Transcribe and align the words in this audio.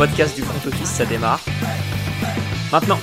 podcast 0.00 0.34
du 0.34 0.40
front 0.40 0.66
office, 0.66 0.88
ça 0.88 1.04
démarre. 1.04 1.44
Maintenant. 2.72 2.96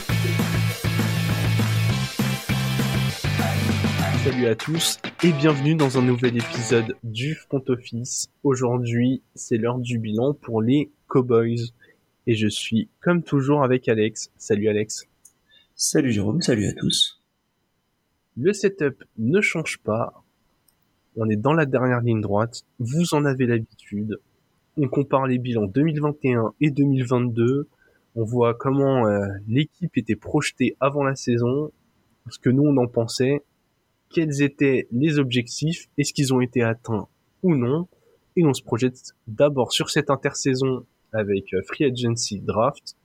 Salut 4.23 4.47
à 4.47 4.55
tous 4.55 4.97
et 5.23 5.31
bienvenue 5.31 5.75
dans 5.75 5.99
un 5.99 6.01
nouvel 6.01 6.37
épisode 6.37 6.97
du 7.03 7.35
front 7.35 7.63
office. 7.67 8.31
Aujourd'hui, 8.41 9.21
c'est 9.35 9.57
l'heure 9.57 9.77
du 9.77 9.99
bilan 9.99 10.33
pour 10.33 10.63
les 10.63 10.89
Cowboys. 11.05 11.71
Et 12.25 12.33
je 12.33 12.47
suis 12.47 12.89
comme 12.99 13.21
toujours 13.21 13.63
avec 13.63 13.87
Alex. 13.87 14.31
Salut 14.35 14.67
Alex. 14.67 15.05
Salut 15.75 16.11
Jérôme, 16.11 16.41
salut 16.41 16.65
à 16.65 16.73
tous. 16.73 17.21
Le 18.37 18.53
setup 18.53 19.03
ne 19.19 19.39
change 19.39 19.77
pas. 19.83 20.23
On 21.15 21.29
est 21.29 21.35
dans 21.35 21.53
la 21.53 21.67
dernière 21.67 22.01
ligne 22.01 22.21
droite. 22.21 22.63
Vous 22.79 23.13
en 23.13 23.23
avez 23.23 23.45
l'habitude 23.45 24.17
on 24.77 24.87
compare 24.87 25.27
les 25.27 25.37
bilans 25.37 25.67
2021 25.67 26.53
et 26.61 26.71
2022. 26.71 27.67
On 28.15 28.23
voit 28.23 28.53
comment 28.53 29.07
euh, 29.07 29.27
l'équipe 29.47 29.95
était 29.97 30.15
projetée 30.15 30.75
avant 30.79 31.03
la 31.03 31.15
saison, 31.15 31.71
ce 32.29 32.39
que 32.39 32.49
nous 32.49 32.63
on 32.63 32.77
en 32.77 32.87
pensait, 32.87 33.43
quels 34.09 34.41
étaient 34.41 34.87
les 34.91 35.19
objectifs, 35.19 35.87
est-ce 35.97 36.13
qu'ils 36.13 36.33
ont 36.33 36.41
été 36.41 36.61
atteints 36.61 37.07
ou 37.43 37.55
non. 37.55 37.87
Et 38.35 38.45
on 38.45 38.53
se 38.53 38.63
projette 38.63 39.13
d'abord 39.27 39.71
sur 39.71 39.89
cette 39.89 40.09
intersaison 40.09 40.85
avec 41.11 41.53
euh, 41.53 41.61
Free 41.67 41.85
Agency 41.85 42.39
Draft, 42.39 42.95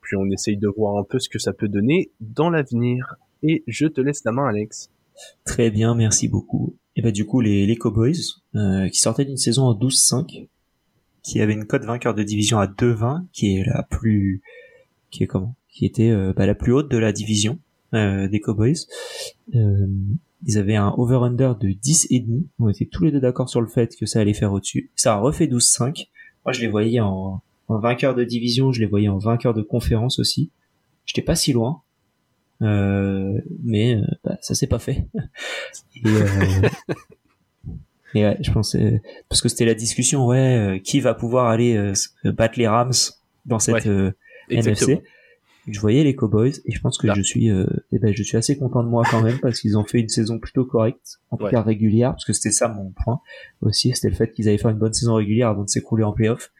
puis 0.00 0.16
on 0.16 0.26
essaye 0.30 0.56
de 0.56 0.68
voir 0.68 0.96
un 0.98 1.04
peu 1.04 1.18
ce 1.18 1.28
que 1.28 1.38
ça 1.38 1.52
peut 1.52 1.68
donner 1.68 2.10
dans 2.20 2.50
l'avenir. 2.50 3.16
Et 3.42 3.64
je 3.66 3.86
te 3.86 4.00
laisse 4.00 4.24
la 4.24 4.32
main 4.32 4.46
Alex. 4.46 4.90
Très 5.44 5.70
bien, 5.70 5.94
merci 5.94 6.28
beaucoup. 6.28 6.76
Et 6.94 7.02
bah 7.02 7.10
du 7.10 7.26
coup 7.26 7.40
les, 7.40 7.66
les 7.66 7.76
Cowboys, 7.76 8.16
euh, 8.54 8.88
qui 8.88 8.98
sortaient 8.98 9.24
d'une 9.24 9.36
saison 9.36 9.64
en 9.64 9.74
12-5, 9.74 10.48
qui 11.26 11.40
avait 11.40 11.54
une 11.54 11.66
cote 11.66 11.84
vainqueur 11.84 12.14
de 12.14 12.22
division 12.22 12.58
à 12.58 12.66
2,20, 12.66 13.24
qui 13.32 13.56
est 13.56 13.64
la 13.64 13.82
plus, 13.82 14.42
qui 15.10 15.24
est 15.24 15.26
comment, 15.26 15.56
qui 15.68 15.84
était 15.84 16.10
euh, 16.10 16.32
bah, 16.32 16.46
la 16.46 16.54
plus 16.54 16.72
haute 16.72 16.88
de 16.88 16.98
la 16.98 17.12
division 17.12 17.58
euh, 17.94 18.28
des 18.28 18.38
Cowboys. 18.38 18.86
Euh, 19.54 19.86
ils 20.46 20.56
avaient 20.56 20.76
un 20.76 20.94
over/under 20.96 21.56
de 21.56 21.72
10 21.72 22.06
et 22.10 22.20
demi. 22.20 22.46
On 22.60 22.68
était 22.68 22.86
tous 22.86 23.04
les 23.04 23.10
deux 23.10 23.18
d'accord 23.18 23.48
sur 23.48 23.60
le 23.60 23.66
fait 23.66 23.96
que 23.96 24.06
ça 24.06 24.20
allait 24.20 24.34
faire 24.34 24.52
au-dessus. 24.52 24.90
Ça 24.94 25.14
a 25.14 25.16
refait 25.16 25.46
12-5. 25.46 26.06
Moi, 26.44 26.52
je 26.52 26.60
les 26.60 26.68
voyais 26.68 27.00
en, 27.00 27.42
en 27.66 27.78
vainqueur 27.80 28.14
de 28.14 28.22
division, 28.22 28.70
je 28.70 28.78
les 28.78 28.86
voyais 28.86 29.08
en 29.08 29.18
vainqueur 29.18 29.52
de 29.52 29.62
conférence 29.62 30.20
aussi. 30.20 30.52
J'étais 31.06 31.22
pas 31.22 31.34
si 31.34 31.52
loin. 31.52 31.82
Euh, 32.62 33.40
mais 33.64 33.96
bah, 34.22 34.38
ça 34.40 34.54
s'est 34.54 34.68
pas 34.68 34.78
fait. 34.78 35.08
et, 35.96 36.02
et 38.14 38.24
ouais, 38.24 38.36
je 38.40 38.50
pensais 38.50 39.02
parce 39.28 39.42
que 39.42 39.48
c'était 39.48 39.64
la 39.64 39.74
discussion, 39.74 40.26
ouais, 40.26 40.38
euh, 40.38 40.78
qui 40.78 41.00
va 41.00 41.14
pouvoir 41.14 41.46
aller 41.46 41.76
euh, 41.76 41.92
battre 42.32 42.58
les 42.58 42.68
Rams 42.68 42.92
dans 43.44 43.58
cette 43.58 43.86
euh, 43.86 44.12
NFC. 44.50 45.02
Je 45.68 45.80
voyais 45.80 46.04
les 46.04 46.14
Cowboys 46.14 46.52
et 46.64 46.72
je 46.72 46.80
pense 46.80 46.96
que 46.96 47.12
je 47.12 47.20
suis, 47.22 47.48
eh 47.48 47.98
ben, 47.98 48.14
je 48.14 48.22
suis 48.22 48.36
assez 48.36 48.56
content 48.56 48.84
de 48.84 48.88
moi 48.88 49.02
quand 49.10 49.20
même 49.20 49.40
parce 49.40 49.60
qu'ils 49.60 49.76
ont 49.76 49.82
fait 49.82 49.98
une 49.98 50.08
saison 50.08 50.38
plutôt 50.38 50.64
correcte, 50.64 51.18
en 51.32 51.36
tout 51.36 51.48
cas 51.48 51.60
régulière, 51.60 52.12
parce 52.12 52.24
que 52.24 52.32
c'était 52.32 52.52
ça 52.52 52.68
mon 52.68 52.90
point 52.90 53.20
aussi, 53.62 53.92
c'était 53.92 54.10
le 54.10 54.14
fait 54.14 54.32
qu'ils 54.32 54.48
avaient 54.48 54.58
fait 54.58 54.70
une 54.70 54.78
bonne 54.78 54.94
saison 54.94 55.14
régulière 55.14 55.48
avant 55.48 55.64
de 55.64 55.68
s'écrouler 55.68 56.04
en 56.04 56.12
playoff. 56.12 56.52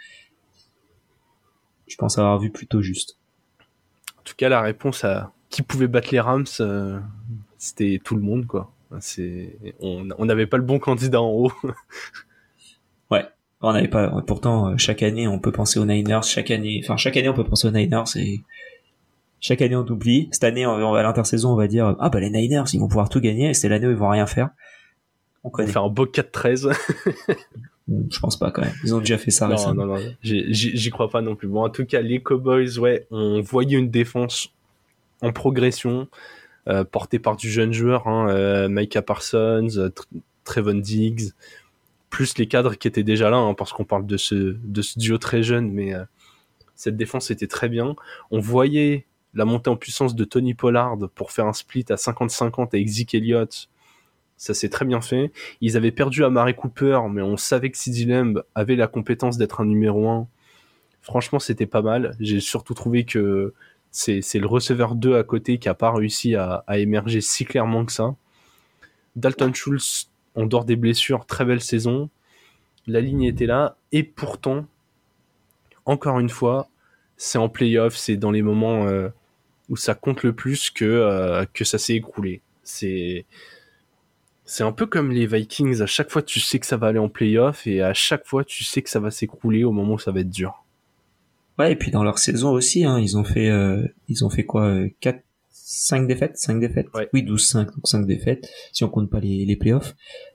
Je 1.86 1.94
pense 1.94 2.19
avoir 2.19 2.41
vu 2.41 2.50
plutôt 2.50 2.83
juste. 2.83 3.16
En 4.19 4.22
tout 4.25 4.34
cas, 4.36 4.48
la 4.48 4.60
réponse 4.60 5.05
à 5.05 5.33
qui 5.50 5.62
pouvait 5.62 5.86
battre 5.86 6.08
les 6.10 6.19
Rams, 6.19 6.47
c'était 7.58 8.00
tout 8.03 8.16
le 8.16 8.22
monde, 8.22 8.47
quoi. 8.47 8.72
C'est, 9.01 9.56
on 9.81 10.25
n'avait 10.25 10.47
pas 10.47 10.56
le 10.56 10.62
bon 10.62 10.79
candidat 10.79 11.20
en 11.20 11.31
haut. 11.31 11.53
ouais, 13.11 13.25
on 13.61 13.73
n'avait 13.73 13.89
pas. 13.89 14.23
Pourtant, 14.27 14.69
euh, 14.69 14.75
chaque 14.77 15.03
année, 15.03 15.27
on 15.27 15.39
peut 15.39 15.53
penser 15.53 15.78
aux 15.78 15.84
Niners. 15.84 16.23
Chaque 16.23 16.51
année, 16.51 16.81
enfin 16.84 16.97
chaque 16.97 17.17
année, 17.17 17.28
on 17.28 17.34
peut 17.34 17.45
penser 17.45 17.66
aux 17.66 17.72
Niners 17.72 18.16
et 18.16 18.41
chaque 19.41 19.60
année, 19.62 19.77
on 19.77 19.87
oublie. 19.87 20.28
Cette 20.33 20.44
année, 20.44 20.66
on 20.66 20.94
à 20.94 21.03
l'intersaison, 21.03 21.53
on 21.53 21.56
va 21.56 21.66
dire 21.66 21.97
ah 21.99 22.10
bah 22.10 22.21
les 22.21 22.31
Niners, 22.31 22.65
ils 22.72 22.81
vont 22.81 22.88
pouvoir 22.88 23.09
tout 23.09 23.21
gagner. 23.21 23.50
Et 23.50 23.55
c'est 23.55 23.69
l'année 23.69 23.87
où 23.87 23.91
ils 23.91 23.97
vont 23.97 24.09
rien 24.09 24.27
faire. 24.27 24.50
On 25.43 25.50
connaît. 25.50 25.71
faire 25.71 25.84
un 25.84 25.89
beau 25.89 26.06
4-13. 26.06 26.72
Hmm, 27.87 28.03
je 28.10 28.19
pense 28.19 28.37
pas 28.37 28.50
quand 28.50 28.62
même. 28.62 28.75
Ils 28.84 28.94
ont 28.94 28.99
déjà 28.99 29.19
fait 29.19 29.31
ça 29.31 29.47
non, 29.47 29.75
Non, 29.75 29.87
non, 29.87 29.99
j'y 30.22 30.91
crois 30.91 31.09
pas 31.09 31.22
non 31.22 31.37
plus. 31.37 31.49
Bon, 31.49 31.65
en 31.65 31.71
tout 31.71 31.84
cas, 31.84 32.00
les 32.00 32.21
Cowboys, 32.21 32.78
ouais, 32.78 33.06
on 33.10 33.41
voyait 33.41 33.78
une 33.78 33.91
défense 33.91 34.49
en 35.22 35.33
progression. 35.33 36.09
Euh, 36.69 36.82
porté 36.82 37.21
par 37.21 37.37
du 37.37 37.49
jeune 37.49 37.72
joueur, 37.72 38.09
hein, 38.09 38.28
euh, 38.28 38.69
Micah 38.69 39.03
Parsons, 39.03 39.69
euh, 39.77 39.88
Trevon 40.43 40.75
Diggs, 40.75 41.31
plus 42.10 42.38
les 42.38 42.49
cadres 42.49 42.75
qui 42.75 42.88
étaient 42.88 43.04
déjà 43.04 43.31
là, 43.31 43.37
hein, 43.37 43.54
parce 43.54 43.72
qu'on 43.72 43.84
parle 43.84 44.04
de 44.04 44.16
ce, 44.16 44.56
duo 44.97 45.19
très 45.19 45.44
jeune, 45.44 45.71
mais 45.71 45.93
cette 46.75 46.97
défense 46.97 47.31
était 47.31 47.47
très 47.47 47.69
bien. 47.69 47.94
On 48.31 48.41
voyait 48.41 49.06
la 49.34 49.44
montée 49.44 49.71
en 49.71 49.77
puissance 49.77 50.16
de 50.16 50.25
Tony 50.25 50.54
Pollard 50.54 50.97
pour 51.15 51.31
faire 51.31 51.47
un 51.47 51.53
split 51.53 51.84
à 51.91 51.94
50-50 51.94 52.69
avec 52.72 52.88
Zeke 52.88 53.15
Elliott. 53.15 53.69
Ça 54.37 54.54
s'est 54.54 54.69
très 54.69 54.84
bien 54.84 55.00
fait. 55.00 55.33
Ils 55.60 55.77
avaient 55.77 55.93
perdu 55.93 56.25
à 56.25 56.31
Mary 56.31 56.54
Cooper, 56.54 57.00
mais 57.10 57.22
on 57.22 57.37
savait 57.37 57.71
que 57.71 57.78
CeeDee 57.78 58.06
Lamb 58.06 58.43
avait 58.54 58.77
la 58.77 58.87
compétence 58.87 59.37
d'être 59.38 59.60
un 59.60 59.66
numéro 59.66 60.09
1. 60.09 60.27
Franchement, 61.03 61.38
c'était 61.38 61.66
pas 61.66 61.83
mal. 61.83 62.16
J'ai 62.19 62.41
surtout 62.41 62.75
trouvé 62.75 63.04
que 63.04 63.54
c'est 63.97 64.39
le 64.39 64.47
receveur 64.47 64.95
2 64.95 65.17
à 65.17 65.25
côté 65.25 65.57
qui 65.59 65.71
a 65.71 65.75
pas 65.75 65.91
réussi 65.91 66.34
à, 66.34 66.62
émerger 66.75 67.23
si 67.23 67.47
clairement 67.47 67.87
que 67.87 67.93
ça. 67.93 68.15
Dalton 69.17 69.55
Schultz, 69.55 70.11
en 70.34 70.45
dehors 70.45 70.67
des 70.67 70.77
blessures, 70.77 71.25
très 71.25 71.47
belle 71.47 71.62
saison. 71.62 72.11
La 72.87 73.01
ligne 73.01 73.23
était 73.23 73.47
là. 73.47 73.79
Et 73.93 74.03
pourtant, 74.03 74.67
encore 75.87 76.21
une 76.21 76.29
fois, 76.29 76.69
c'est 77.17 77.39
en 77.39 77.49
playoff, 77.49 77.97
c'est 77.97 78.19
dans 78.19 78.31
les 78.31 78.43
moments 78.43 78.87
euh, 78.87 79.09
où 79.71 79.77
ça 79.77 79.95
compte 79.95 80.23
le 80.23 80.34
plus 80.34 80.71
que, 80.71 80.84
euh, 80.84 81.47
que 81.55 81.65
ça 81.65 81.78
s'est 81.78 81.95
écroulé. 81.95 82.43
C'est. 82.63 83.25
C'est 84.49 84.63
un 84.63 84.71
peu 84.71 84.87
comme 84.87 85.11
les 85.11 85.27
Vikings, 85.27 85.83
à 85.83 85.87
chaque 85.87 86.09
fois 86.09 86.23
tu 86.23 86.39
sais 86.39 86.61
que 86.61 86.67
ça 86.67 86.77
va 86.77 86.87
aller 86.87 87.01
en 87.01 87.09
playoff 87.09 87.67
et 87.67 87.83
à 87.83 87.95
chaque 87.95 88.25
fois 88.25 88.45
tu 88.45 88.63
sais 88.63 88.81
que 88.81 88.89
ça 88.89 89.01
va 89.01 89.11
s'écrouler 89.11 89.65
au 89.65 89.73
moment 89.73 89.95
où 89.95 89.99
ça 89.99 90.13
va 90.13 90.21
être 90.21 90.31
dur. 90.31 90.66
Ouais, 91.59 91.72
et 91.72 91.77
puis 91.77 91.91
dans 91.91 92.05
leur 92.05 92.19
saison 92.19 92.50
aussi, 92.50 92.84
hein, 92.84 92.99
ils 92.99 93.17
ont 93.17 93.25
fait, 93.25 93.49
euh, 93.49 93.87
ils 94.09 94.25
ont 94.25 94.31
fait 94.31 94.44
quoi, 94.44 94.77
4, 95.00 95.17
euh, 95.17 95.21
5 95.50 96.06
défaites, 96.06 96.37
5 96.37 96.61
défaites. 96.61 96.87
Oui, 97.12 97.22
12-5, 97.22 97.67
donc 97.67 97.87
5 97.87 98.06
défaites, 98.06 98.49
si 98.72 98.84
on 98.84 98.89
compte 98.89 99.11
pas 99.11 99.21
les, 99.21 99.44
les 99.44 99.56
playoffs. 99.56 99.95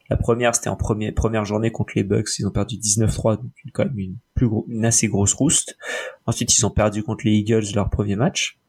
La 0.10 0.18
première, 0.18 0.54
c'était 0.54 0.70
en 0.70 0.76
première, 0.76 1.14
première 1.14 1.46
journée 1.46 1.72
contre 1.72 1.94
les 1.96 2.04
Bucks, 2.04 2.28
ils 2.38 2.46
ont 2.46 2.52
perdu 2.52 2.76
19-3, 2.76 3.38
donc 3.38 3.52
une, 3.64 3.72
quand 3.72 3.86
même 3.86 3.98
une 3.98 4.18
plus 4.36 4.50
gros, 4.50 4.66
une 4.68 4.84
assez 4.84 5.08
grosse 5.08 5.34
rouste. 5.34 5.78
Ensuite, 6.26 6.58
ils 6.58 6.66
ont 6.66 6.70
perdu 6.70 7.02
contre 7.02 7.26
les 7.26 7.32
Eagles 7.32 7.64
leur 7.74 7.90
premier 7.90 8.18
match, 8.18 8.60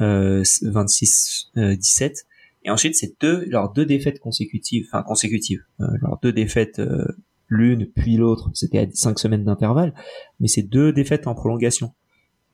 euh, 0.00 0.42
26-17. 0.62 2.24
Et 2.64 2.70
ensuite, 2.70 2.94
c'est 2.94 3.20
deux, 3.20 3.44
leurs 3.48 3.72
deux 3.72 3.84
défaites 3.84 4.18
consécutives, 4.18 4.86
enfin 4.90 5.02
consécutives, 5.02 5.62
euh, 5.80 5.86
leurs 6.00 6.18
deux 6.22 6.32
défaites 6.32 6.78
euh, 6.78 7.06
l'une 7.48 7.86
puis 7.86 8.16
l'autre, 8.16 8.50
c'était 8.54 8.78
à 8.78 8.86
cinq 8.92 9.18
semaines 9.18 9.44
d'intervalle, 9.44 9.94
mais 10.40 10.48
c'est 10.48 10.62
deux 10.62 10.92
défaites 10.92 11.26
en 11.26 11.34
prolongation. 11.34 11.92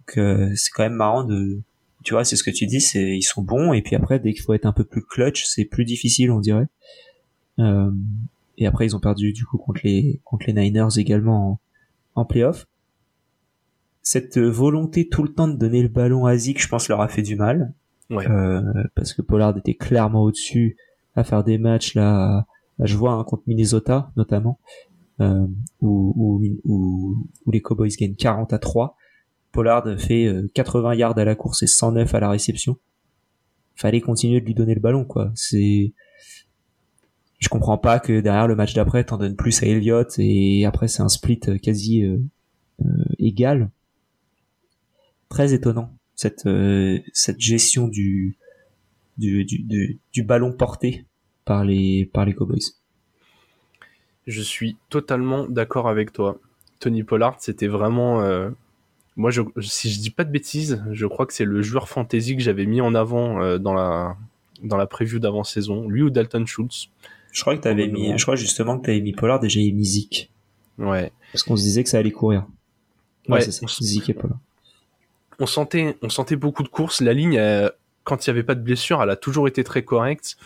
Donc 0.00 0.18
euh, 0.18 0.52
c'est 0.54 0.70
quand 0.70 0.84
même 0.84 0.94
marrant 0.94 1.24
de, 1.24 1.60
tu 2.04 2.14
vois, 2.14 2.24
c'est 2.24 2.36
ce 2.36 2.44
que 2.44 2.50
tu 2.50 2.66
dis, 2.66 2.80
c'est 2.80 3.16
ils 3.16 3.22
sont 3.22 3.42
bons 3.42 3.72
et 3.72 3.82
puis 3.82 3.96
après 3.96 4.18
dès 4.18 4.32
qu'il 4.32 4.42
faut 4.42 4.54
être 4.54 4.66
un 4.66 4.72
peu 4.72 4.84
plus 4.84 5.02
clutch, 5.02 5.44
c'est 5.46 5.64
plus 5.64 5.84
difficile, 5.84 6.30
on 6.30 6.40
dirait. 6.40 6.68
Euh, 7.58 7.90
et 8.58 8.66
après 8.66 8.86
ils 8.86 8.94
ont 8.94 9.00
perdu 9.00 9.32
du 9.32 9.44
coup 9.44 9.58
contre 9.58 9.80
les 9.84 10.20
contre 10.24 10.46
les 10.46 10.52
Niners 10.52 10.98
également 10.98 11.60
en, 12.14 12.20
en 12.20 12.24
playoff. 12.24 12.66
Cette 14.02 14.38
volonté 14.38 15.08
tout 15.08 15.22
le 15.22 15.32
temps 15.32 15.48
de 15.48 15.56
donner 15.56 15.82
le 15.82 15.88
ballon 15.88 16.26
à 16.26 16.36
Zeke, 16.36 16.60
je 16.60 16.68
pense, 16.68 16.88
leur 16.88 17.00
a 17.00 17.08
fait 17.08 17.22
du 17.22 17.36
mal. 17.36 17.72
Ouais. 18.10 18.28
Euh, 18.28 18.60
parce 18.94 19.14
que 19.14 19.22
Pollard 19.22 19.56
était 19.56 19.74
clairement 19.74 20.22
au-dessus 20.22 20.76
à 21.16 21.24
faire 21.24 21.42
des 21.42 21.56
matchs 21.56 21.94
là 21.94 22.46
bah, 22.78 22.86
je 22.86 22.96
vois 22.96 23.12
hein, 23.12 23.24
contre 23.24 23.44
Minnesota 23.46 24.10
notamment, 24.16 24.58
euh, 25.20 25.46
où, 25.80 26.40
où, 26.64 27.16
où, 27.44 27.50
les 27.50 27.60
Cowboys 27.60 27.90
gagnent 27.90 28.16
40 28.16 28.52
à 28.52 28.58
3. 28.58 28.96
Pollard 29.52 29.84
fait 29.98 30.28
80 30.54 30.90
euh, 30.90 30.94
yards 30.94 31.18
à 31.18 31.24
la 31.24 31.34
course 31.34 31.62
et 31.62 31.66
109 31.66 32.12
à 32.14 32.20
la 32.20 32.30
réception. 32.30 32.76
Fallait 33.76 34.00
continuer 34.00 34.40
de 34.40 34.46
lui 34.46 34.54
donner 34.54 34.74
le 34.74 34.80
ballon, 34.80 35.04
quoi. 35.04 35.30
C'est, 35.34 35.92
je 37.38 37.48
comprends 37.48 37.78
pas 37.78 38.00
que 38.00 38.20
derrière 38.20 38.48
le 38.48 38.56
match 38.56 38.74
d'après, 38.74 39.04
t'en 39.04 39.18
donnes 39.18 39.36
plus 39.36 39.62
à 39.62 39.66
Elliott 39.66 40.12
et 40.18 40.64
après 40.64 40.88
c'est 40.88 41.02
un 41.02 41.08
split 41.08 41.40
quasi 41.62 42.02
euh, 42.02 42.18
euh, 42.84 43.04
égal. 43.18 43.70
Très 45.28 45.52
étonnant 45.52 45.90
cette 46.16 46.48
cette 47.12 47.40
gestion 47.40 47.88
du 47.88 48.38
du, 49.18 49.44
du, 49.44 50.00
du 50.12 50.22
ballon 50.22 50.52
porté 50.52 51.06
par 51.44 51.64
les, 51.64 52.06
par 52.12 52.24
les 52.24 52.34
Cowboys. 52.34 52.60
Je 54.26 54.40
suis 54.40 54.76
totalement 54.88 55.46
d'accord 55.46 55.88
avec 55.88 56.12
toi. 56.12 56.38
Tony 56.80 57.02
Pollard, 57.02 57.36
c'était 57.38 57.66
vraiment. 57.66 58.22
Euh, 58.22 58.50
moi, 59.16 59.30
je, 59.30 59.42
si 59.60 59.90
je 59.90 60.00
dis 60.00 60.10
pas 60.10 60.24
de 60.24 60.30
bêtises, 60.30 60.82
je 60.90 61.06
crois 61.06 61.26
que 61.26 61.32
c'est 61.32 61.44
le 61.44 61.62
joueur 61.62 61.88
fantasy 61.88 62.36
que 62.36 62.42
j'avais 62.42 62.66
mis 62.66 62.80
en 62.80 62.94
avant 62.94 63.42
euh, 63.42 63.58
dans 63.58 63.74
la 63.74 64.16
dans 64.62 64.76
la 64.76 64.86
preview 64.86 65.18
d'avant-saison, 65.18 65.88
lui 65.88 66.02
ou 66.02 66.10
Dalton 66.10 66.46
Schultz. 66.46 66.88
Je 67.32 67.40
crois 67.42 67.56
que 67.56 67.62
t'avais 67.62 67.88
mis, 67.88 68.16
je 68.16 68.22
crois 68.22 68.36
justement 68.36 68.78
que 68.78 68.86
t'avais 68.86 69.00
mis 69.00 69.12
Pollard 69.12 69.44
et 69.44 69.48
j'ai 69.48 69.70
mis 69.72 69.84
Zik. 69.84 70.30
Ouais. 70.78 71.12
Parce 71.32 71.42
qu'on 71.42 71.56
se 71.56 71.62
disait 71.62 71.82
que 71.82 71.88
ça 71.88 71.98
allait 71.98 72.12
courir. 72.12 72.46
Ouais, 73.28 73.40
c'est 73.40 73.50
ça. 73.50 73.66
Et 74.08 74.14
Pollard. 74.14 74.38
on 75.38 75.46
sentait, 75.46 75.96
on 76.02 76.08
sentait 76.08 76.36
beaucoup 76.36 76.62
de 76.62 76.68
courses. 76.68 77.00
La 77.00 77.12
ligne, 77.12 77.40
quand 78.04 78.26
il 78.26 78.30
n'y 78.30 78.32
avait 78.32 78.44
pas 78.44 78.54
de 78.54 78.60
blessure, 78.60 79.02
elle 79.02 79.10
a 79.10 79.16
toujours 79.16 79.48
été 79.48 79.64
très 79.64 79.82
correcte. 79.82 80.36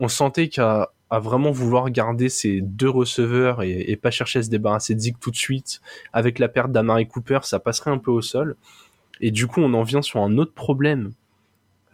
On 0.00 0.08
sentait 0.08 0.48
qu'à 0.48 0.90
vraiment 1.10 1.50
vouloir 1.50 1.90
garder 1.90 2.28
ces 2.28 2.60
deux 2.60 2.88
receveurs 2.88 3.62
et, 3.62 3.96
pas 3.96 4.10
chercher 4.10 4.40
à 4.40 4.42
se 4.42 4.50
débarrasser 4.50 4.94
de 4.94 5.00
Zig 5.00 5.16
tout 5.20 5.30
de 5.30 5.36
suite, 5.36 5.80
avec 6.12 6.38
la 6.38 6.48
perte 6.48 6.70
d'Amari 6.70 7.08
Cooper, 7.08 7.40
ça 7.42 7.58
passerait 7.58 7.90
un 7.90 7.98
peu 7.98 8.10
au 8.10 8.22
sol. 8.22 8.56
Et 9.20 9.30
du 9.30 9.46
coup, 9.46 9.60
on 9.60 9.74
en 9.74 9.82
vient 9.82 10.02
sur 10.02 10.20
un 10.20 10.38
autre 10.38 10.54
problème 10.54 11.12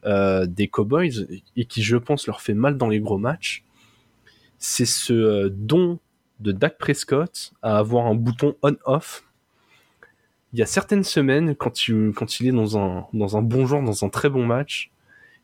euh, 0.05 0.47
des 0.47 0.69
Cowboys, 0.69 1.27
et 1.56 1.65
qui, 1.65 1.83
je 1.83 1.97
pense, 1.97 2.27
leur 2.27 2.43
fait 2.43 2.55
mal 2.55 2.77
dans 2.77 2.89
les 2.89 3.01
gros 3.01 3.19
matchs. 3.19 3.65
C'est 4.59 4.87
ce 4.87 5.12
euh, 5.12 5.49
don 5.51 5.99
de 6.41 6.53
Dak 6.53 6.77
Prescott 6.79 7.53
à 7.62 7.79
avoir 7.79 8.06
un 8.06 8.15
bouton 8.15 8.56
on-off 8.62 9.25
il 10.55 10.61
y 10.61 10.62
a 10.62 10.67
certaines 10.67 11.03
semaines, 11.03 11.56
quand, 11.56 11.75
quand 12.15 12.41
il 12.41 12.47
est 12.47 12.53
dans 12.53 12.79
un, 12.79 13.06
dans 13.12 13.37
un 13.37 13.43
bon 13.43 13.67
jour, 13.67 13.83
dans 13.83 14.05
un 14.05 14.09
très 14.09 14.31
bon 14.31 14.47
match, 14.47 14.93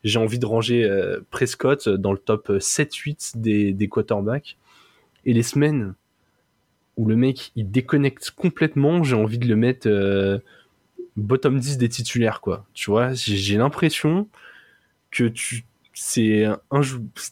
j'ai 0.03 0.19
envie 0.19 0.39
de 0.39 0.45
ranger 0.45 0.83
euh, 0.83 1.19
Prescott 1.29 1.87
dans 1.87 2.11
le 2.11 2.17
top 2.17 2.49
7-8 2.49 3.37
des, 3.37 3.73
des 3.73 3.87
quarterbacks. 3.87 4.57
Et 5.25 5.33
les 5.33 5.43
semaines 5.43 5.93
où 6.97 7.05
le 7.05 7.15
mec 7.15 7.51
il 7.55 7.69
déconnecte 7.69 8.31
complètement, 8.31 9.03
j'ai 9.03 9.15
envie 9.15 9.37
de 9.37 9.47
le 9.47 9.55
mettre 9.55 9.87
euh, 9.87 10.39
bottom 11.15 11.59
10 11.59 11.77
des 11.77 11.89
titulaires, 11.89 12.41
quoi. 12.41 12.65
Tu 12.73 12.89
vois, 12.89 13.13
j'ai 13.13 13.57
l'impression 13.57 14.27
que 15.11 15.25
tu 15.25 15.65
c'est 15.93 16.45
un 16.45 16.59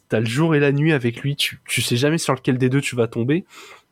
t'as 0.10 0.19
le 0.19 0.25
jour 0.25 0.54
et 0.54 0.60
la 0.60 0.71
nuit 0.71 0.92
avec 0.92 1.21
lui, 1.21 1.36
tu, 1.36 1.60
tu 1.68 1.81
sais 1.81 1.95
jamais 1.95 2.18
sur 2.18 2.36
lequel 2.36 2.57
des 2.57 2.69
deux 2.69 2.81
tu 2.81 2.95
vas 2.95 3.07
tomber. 3.07 3.45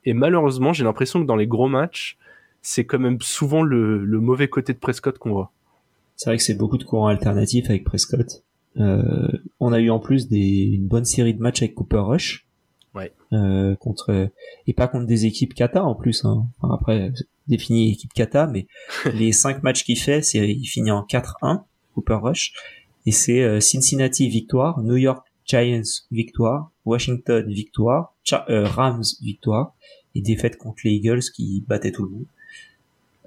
Et 0.05 0.13
malheureusement, 0.13 0.73
j'ai 0.73 0.83
l'impression 0.83 1.21
que 1.21 1.25
dans 1.25 1.35
les 1.35 1.47
gros 1.47 1.67
matchs, 1.67 2.17
c'est 2.61 2.85
quand 2.85 2.99
même 2.99 3.21
souvent 3.21 3.63
le, 3.63 4.05
mauvais 4.19 4.47
côté 4.47 4.73
de 4.73 4.77
Prescott 4.77 5.17
qu'on 5.17 5.31
voit. 5.31 5.51
C'est 6.15 6.29
vrai 6.29 6.37
que 6.37 6.43
c'est 6.43 6.55
beaucoup 6.55 6.77
de 6.77 6.83
courants 6.83 7.07
alternatifs 7.07 7.69
avec 7.69 7.83
Prescott. 7.83 8.43
Euh, 8.79 9.27
on 9.59 9.73
a 9.73 9.79
eu 9.79 9.89
en 9.89 9.99
plus 9.99 10.27
des, 10.27 10.61
une 10.73 10.87
bonne 10.87 11.05
série 11.05 11.33
de 11.33 11.41
matchs 11.41 11.61
avec 11.61 11.75
Cooper 11.75 11.97
Rush. 11.97 12.47
Ouais. 12.95 13.11
Euh, 13.31 13.75
contre 13.75 14.29
et 14.65 14.73
pas 14.73 14.87
contre 14.87 15.05
des 15.05 15.25
équipes 15.25 15.53
kata 15.53 15.83
en 15.83 15.93
plus. 15.93 16.25
Hein. 16.25 16.47
après 16.63 17.11
défini 17.47 17.91
équipe 17.91 18.13
kata, 18.13 18.47
mais 18.47 18.67
les 19.13 19.31
cinq 19.31 19.61
matchs 19.63 19.83
qu'il 19.83 19.99
fait, 19.99 20.21
c'est 20.21 20.49
il 20.49 20.65
finit 20.65 20.91
en 20.91 21.03
4-1 21.03 21.63
Cooper 21.93 22.19
Rush 22.21 22.53
et 23.05 23.11
c'est 23.11 23.43
euh, 23.43 23.59
Cincinnati 23.59 24.29
victoire, 24.29 24.81
New 24.81 24.97
York 24.97 25.25
Giants 25.45 25.81
victoire, 26.11 26.71
Washington 26.85 27.47
victoire, 27.47 28.15
Rams 28.49 29.03
victoire 29.21 29.73
et 30.15 30.21
défaite 30.21 30.57
contre 30.57 30.81
les 30.83 30.91
Eagles 30.91 31.21
qui 31.35 31.63
battaient 31.67 31.91
tout 31.91 32.03
le 32.03 32.09
monde. 32.09 32.25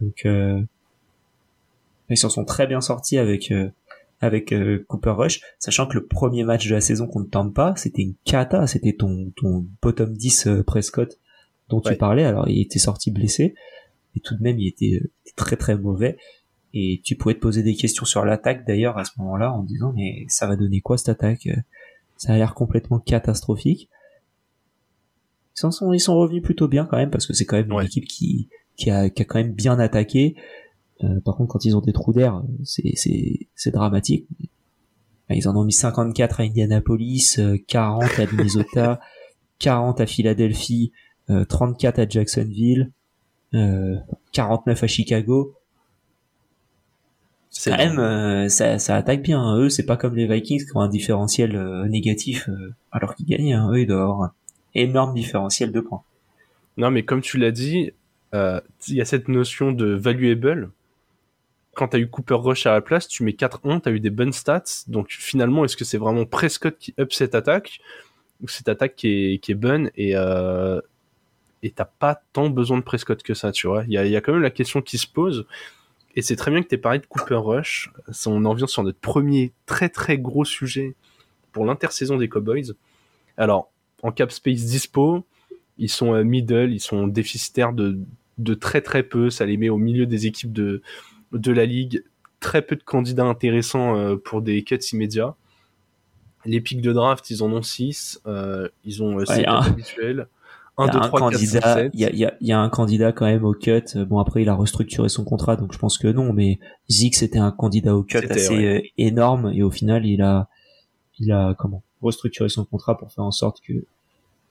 Donc 0.01 0.27
euh, 0.27 0.61
ils 2.09 2.17
s'en 2.17 2.31
sont 2.31 2.45
très 2.45 2.67
bien 2.67 2.81
sortis 2.81 3.19
avec 3.19 3.51
euh, 3.51 3.71
avec 4.21 4.53
euh, 4.53 4.85
Cooper 4.89 5.11
Rush, 5.11 5.41
sachant 5.59 5.87
que 5.87 5.95
le 5.95 6.07
premier 6.07 6.45
match 6.45 6.69
de 6.69 6.75
la 6.75 6.81
saison 6.81 7.07
qu'on 7.07 7.21
ne 7.21 7.27
tente 7.27 7.55
pas, 7.55 7.75
c'était 7.77 8.03
une 8.03 8.15
cata, 8.25 8.67
c'était 8.67 8.93
ton 8.93 9.33
ton 9.37 9.67
bottom 9.83 10.13
10 10.13 10.49
Prescott 10.67 11.19
dont 11.69 11.81
tu 11.81 11.97
parlais. 11.97 12.25
Alors 12.25 12.49
il 12.49 12.61
était 12.61 12.79
sorti 12.79 13.11
blessé, 13.11 13.55
et 14.17 14.21
tout 14.21 14.37
de 14.37 14.43
même 14.43 14.59
il 14.59 14.69
était, 14.69 15.01
très 15.37 15.57
très 15.57 15.77
mauvais. 15.77 16.19
Et 16.73 17.01
tu 17.05 17.17
pouvais 17.17 17.35
te 17.35 17.41
poser 17.41 17.63
des 17.63 17.75
questions 17.75 18.05
sur 18.05 18.25
l'attaque 18.25 18.67
d'ailleurs 18.67 18.99
à 18.99 19.05
ce 19.05 19.13
moment-là 19.19 19.53
en 19.53 19.65
disant 19.65 19.93
mais 19.97 20.25
ça 20.29 20.47
va 20.47 20.55
donner 20.55 20.81
quoi 20.81 20.99
cette 20.99 21.09
attaque 21.09 21.49
Ça 22.17 22.35
a 22.35 22.37
l'air 22.37 22.55
complètement 22.55 23.01
catastrophique. 23.01 23.89
Ils 25.57 25.73
sont, 25.73 25.93
ils 25.93 26.01
sont 26.01 26.17
revenus 26.17 26.43
plutôt 26.43 26.69
bien 26.69 26.87
quand 26.87 26.97
même 26.97 27.11
parce 27.11 27.27
que 27.27 27.33
c'est 27.33 27.45
quand 27.45 27.57
même 27.57 27.73
une 27.73 27.83
équipe 27.83 28.05
qui 28.05 28.49
qui 28.77 28.91
a, 28.91 29.11
qui 29.11 29.23
a 29.23 29.25
quand 29.25 29.39
même 29.39 29.53
bien 29.53 29.79
attaqué. 29.79 30.37
Euh, 31.05 31.21
par 31.21 31.37
contre, 31.37 31.53
quand 31.53 31.65
ils 31.65 31.77
ont 31.77 31.81
des 31.81 31.93
trous 31.93 32.13
d'air, 32.13 32.43
c'est, 32.65 32.93
c'est, 32.95 33.49
c'est 33.55 33.71
dramatique. 33.71 34.27
Ils 35.31 35.49
en 35.49 35.57
ont 35.57 35.65
mis 35.65 35.73
54 35.73 36.41
à 36.41 36.43
Indianapolis, 36.45 37.39
40 37.69 38.03
euh, 38.03 38.23
à 38.23 38.27
Minnesota, 38.27 39.01
40 39.61 40.01
à 40.01 40.07
Philadelphie, 40.07 40.93
34 41.49 41.99
euh, 41.99 42.03
à 42.03 42.09
Jacksonville, 42.09 42.91
49 44.33 44.83
à 44.83 44.87
Chicago. 44.87 45.55
C'est 47.51 47.71
quand 47.71 47.77
même, 47.79 48.49
ça, 48.49 48.79
ça 48.79 48.97
attaque 48.97 49.23
bien. 49.23 49.41
Hein. 49.41 49.59
Eux, 49.59 49.69
c'est 49.69 49.87
pas 49.87 49.97
comme 49.97 50.17
les 50.17 50.27
Vikings 50.27 50.65
qui 50.65 50.77
ont 50.77 50.81
un 50.81 50.89
différentiel 50.89 51.61
négatif 51.89 52.49
alors 52.93 53.15
qu'ils 53.15 53.27
gagnent. 53.27 53.55
Hein. 53.55 53.71
Eux, 53.73 53.81
ils 53.81 53.87
doivent 53.87 54.03
avoir 54.03 54.23
un 54.23 54.33
énorme 54.75 55.15
différentiel 55.15 55.73
de 55.73 55.81
points. 55.81 56.03
Non, 56.77 56.91
mais 56.91 57.05
comme 57.05 57.21
tu 57.21 57.39
l'as 57.39 57.51
dit, 57.51 57.93
euh, 58.35 58.61
il 58.89 58.95
y 58.95 59.01
a 59.01 59.05
cette 59.05 59.29
notion 59.29 59.73
de 59.73 59.87
valuable. 59.87 60.71
Quand 61.81 61.89
tu 61.89 61.97
as 61.97 62.01
eu 62.01 62.09
Cooper 62.09 62.35
Rush 62.35 62.67
à 62.67 62.73
la 62.73 62.83
place, 62.83 63.09
tu 63.09 63.23
mets 63.23 63.33
4-1, 63.33 63.81
tu 63.81 63.89
as 63.89 63.93
eu 63.93 64.01
des 64.01 64.11
bonnes 64.11 64.35
stats. 64.35 64.85
Donc 64.87 65.07
finalement, 65.09 65.65
est-ce 65.65 65.79
que 65.79 65.87
c'est 65.87 65.97
vraiment 65.97 66.27
Prescott 66.27 66.77
qui 66.79 66.93
up 67.01 67.11
cette 67.11 67.35
attaque 67.35 67.81
ou 68.43 68.49
cette 68.49 68.69
attaque 68.69 68.97
qui 68.97 69.09
est, 69.09 69.39
qui 69.39 69.55
bonne 69.55 69.91
et 69.97 70.15
euh, 70.15 70.79
et 71.63 71.73
pas 71.99 72.21
tant 72.35 72.51
besoin 72.51 72.77
de 72.77 72.83
Prescott 72.83 73.23
que 73.23 73.33
ça, 73.33 73.51
tu 73.51 73.67
vois? 73.67 73.85
Il 73.87 73.95
y 73.95 73.97
a, 73.97 74.21
quand 74.21 74.35
même 74.35 74.43
la 74.43 74.51
question 74.51 74.83
qui 74.83 74.99
se 74.99 75.07
pose. 75.07 75.47
Et 76.17 76.21
c'est 76.21 76.37
très 76.37 76.51
bien 76.51 76.63
que 76.63 76.69
tu 76.69 76.75
aies 76.75 76.79
parlé 76.79 76.99
de 76.99 77.07
Cooper 77.07 77.37
Rush. 77.37 77.91
On 78.27 78.45
en 78.45 78.53
vient 78.53 78.67
sur 78.67 78.83
notre 78.83 78.99
premier 78.99 79.51
très 79.65 79.89
très 79.89 80.19
gros 80.19 80.45
sujet 80.45 80.95
pour 81.51 81.65
l'intersaison 81.65 82.19
des 82.19 82.29
Cowboys. 82.29 82.75
Alors, 83.39 83.73
en 84.03 84.13
cap 84.13 84.33
space 84.33 84.67
dispo, 84.67 85.25
ils 85.79 85.89
sont 85.89 86.13
euh, 86.13 86.25
middle, 86.25 86.75
ils 86.75 86.81
sont 86.81 87.07
déficitaires 87.07 87.73
de 87.73 87.99
de 88.37 88.53
très 88.53 88.83
très 88.83 89.03
peu. 89.03 89.31
Ça 89.31 89.47
les 89.47 89.57
met 89.57 89.71
au 89.71 89.79
milieu 89.79 90.05
des 90.05 90.27
équipes 90.27 90.53
de, 90.53 90.83
de 91.33 91.53
la 91.53 91.67
ligue. 91.67 92.05
Très 92.41 92.63
peu 92.63 92.77
de 92.77 92.83
candidats 92.83 93.27
intéressants 93.27 93.97
euh, 93.97 94.17
pour 94.17 94.41
des 94.41 94.63
cuts 94.63 94.79
immédiats. 94.93 95.35
Les 96.47 96.61
pics 96.63 96.81
de 96.81 96.93
draft, 96.93 97.29
ils 97.31 97.43
en 97.43 97.53
ont 97.53 97.63
6. 97.63 98.23
Euh, 98.27 98.69
ils 98.85 99.03
ont 99.03 99.23
7 99.25 99.47
euh, 99.47 99.51
habituels. 99.51 100.27
1, 100.79 100.87
2, 100.87 101.01
3, 101.01 101.31
4, 101.33 101.39
5, 101.39 101.63
7. 101.63 101.91
Il 101.93 102.01
y 102.01 102.05
a, 102.07 102.11
y, 102.11 102.25
a, 102.25 102.35
y 102.41 102.53
a, 102.53 102.59
un 102.59 102.71
candidat 102.71 103.13
quand 103.13 103.27
même 103.27 103.45
au 103.45 103.53
cut. 103.53 103.83
Bon, 104.07 104.19
après, 104.19 104.41
il 104.41 104.49
a 104.49 104.55
restructuré 104.55 105.11
son 105.11 105.25
contrat, 105.25 105.57
donc 105.57 105.75
je 105.75 105.79
pense 105.79 105.99
que 105.99 106.09
non. 106.09 106.33
Mais 106.33 106.59
Zig, 106.89 107.15
c'était 107.15 107.39
un 107.39 107.51
candidat 107.51 107.95
au 107.95 108.03
cut 108.03 108.27
assez 108.31 108.93
énorme. 108.97 109.53
Et 109.55 109.63
au 109.63 109.71
final, 109.71 110.07
il 110.07 110.23
a, 110.23 110.49
il 111.19 111.31
a 111.31 111.55
comment 111.59 111.83
restructuré 112.01 112.49
son 112.49 112.65
contrat 112.65 112.97
pour 112.97 113.13
faire 113.13 113.25
en 113.25 113.31
sorte 113.31 113.61
que, 113.61 113.75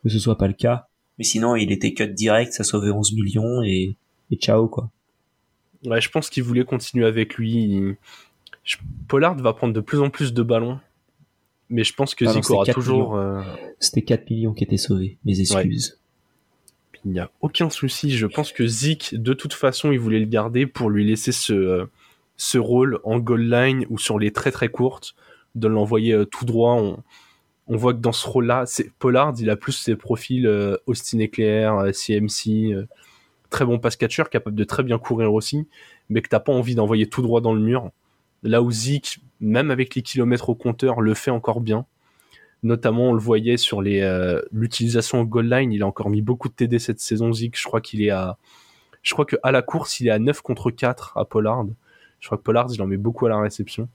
que 0.03 0.09
ce 0.09 0.19
soit 0.19 0.37
pas 0.37 0.47
le 0.47 0.53
cas. 0.53 0.87
Mais 1.17 1.23
sinon, 1.23 1.55
il 1.55 1.71
était 1.71 1.93
cut 1.93 2.07
direct, 2.07 2.53
ça 2.53 2.63
sauvait 2.63 2.91
11 2.91 3.13
millions 3.13 3.61
et, 3.63 3.95
et 4.31 4.35
ciao, 4.37 4.67
quoi. 4.67 4.89
Ouais, 5.85 6.01
je 6.01 6.09
pense 6.09 6.29
qu'il 6.29 6.43
voulait 6.43 6.65
continuer 6.65 7.05
avec 7.05 7.35
lui. 7.35 7.95
Pollard 9.07 9.35
va 9.35 9.53
prendre 9.53 9.73
de 9.73 9.79
plus 9.79 9.99
en 9.99 10.09
plus 10.09 10.33
de 10.33 10.43
ballons. 10.43 10.79
Mais 11.69 11.83
je 11.83 11.93
pense 11.93 12.15
que 12.15 12.25
Zico 12.25 12.55
aura 12.55 12.65
toujours. 12.65 13.15
Euh, 13.15 13.41
C'était 13.79 14.01
4 14.01 14.29
millions 14.31 14.53
qui 14.53 14.63
étaient 14.63 14.77
sauvés, 14.77 15.17
mes 15.23 15.39
excuses. 15.39 15.99
Il 17.05 17.11
n'y 17.11 17.19
a 17.19 17.29
aucun 17.41 17.69
souci. 17.69 18.11
Je 18.11 18.25
pense 18.25 18.51
que 18.51 18.67
Zik, 18.67 19.15
de 19.15 19.33
toute 19.33 19.53
façon, 19.53 19.91
il 19.91 19.99
voulait 19.99 20.19
le 20.19 20.25
garder 20.25 20.65
pour 20.65 20.89
lui 20.89 21.05
laisser 21.05 21.31
ce, 21.31 21.53
euh, 21.53 21.85
ce 22.35 22.57
rôle 22.57 22.99
en 23.03 23.19
goal 23.19 23.49
line 23.49 23.85
ou 23.89 23.97
sur 23.97 24.19
les 24.19 24.31
très 24.31 24.51
très 24.51 24.67
courtes, 24.67 25.15
de 25.55 25.67
l'envoyer 25.67 26.13
euh, 26.13 26.25
tout 26.25 26.43
droit. 26.43 26.73
On, 26.73 27.01
on 27.67 27.77
voit 27.77 27.93
que 27.93 27.99
dans 27.99 28.11
ce 28.11 28.27
rôle-là, 28.27 28.65
c'est 28.65 28.91
Pollard, 28.97 29.35
il 29.39 29.49
a 29.49 29.55
plus 29.55 29.73
ses 29.73 29.95
profils 29.95 30.47
Austin 30.87 31.19
Eclair, 31.19 31.83
CMC, 31.93 32.73
très 33.49 33.65
bon 33.65 33.79
pass 33.79 33.95
catcher, 33.95 34.23
capable 34.31 34.55
de 34.55 34.63
très 34.63 34.83
bien 34.83 34.97
courir 34.97 35.33
aussi, 35.33 35.67
mais 36.09 36.21
que 36.21 36.29
t'as 36.29 36.39
pas 36.39 36.53
envie 36.53 36.75
d'envoyer 36.75 37.07
tout 37.07 37.21
droit 37.21 37.41
dans 37.41 37.53
le 37.53 37.61
mur. 37.61 37.91
Là 38.43 38.61
où 38.61 38.71
Zeke, 38.71 39.19
même 39.39 39.71
avec 39.71 39.95
les 39.95 40.01
kilomètres 40.01 40.49
au 40.49 40.55
compteur, 40.55 41.01
le 41.01 41.13
fait 41.13 41.31
encore 41.31 41.61
bien. 41.61 41.85
Notamment, 42.63 43.09
on 43.09 43.13
le 43.13 43.19
voyait 43.19 43.57
sur 43.57 43.81
les 43.81 44.01
l'utilisation 44.51 45.21
au 45.21 45.25
goal 45.25 45.49
line, 45.49 45.71
il 45.71 45.83
a 45.83 45.87
encore 45.87 46.09
mis 46.09 46.21
beaucoup 46.21 46.49
de 46.49 46.53
TD 46.53 46.79
cette 46.79 46.99
saison. 46.99 47.33
Zeke, 47.33 47.57
je 47.57 47.65
crois 47.65 47.81
qu'il 47.81 48.01
est 48.01 48.09
à, 48.09 48.37
je 49.01 49.13
crois 49.13 49.25
que 49.25 49.35
à 49.43 49.51
la 49.51 49.61
course, 49.61 49.99
il 49.99 50.07
est 50.07 50.11
à 50.11 50.19
9 50.19 50.41
contre 50.41 50.71
4 50.71 51.17
à 51.17 51.25
Pollard. 51.25 51.65
Je 52.19 52.27
crois 52.27 52.37
que 52.37 52.43
Pollard, 52.43 52.67
il 52.73 52.81
en 52.81 52.87
met 52.87 52.97
beaucoup 52.97 53.25
à 53.25 53.29
la 53.29 53.39
réception. 53.39 53.87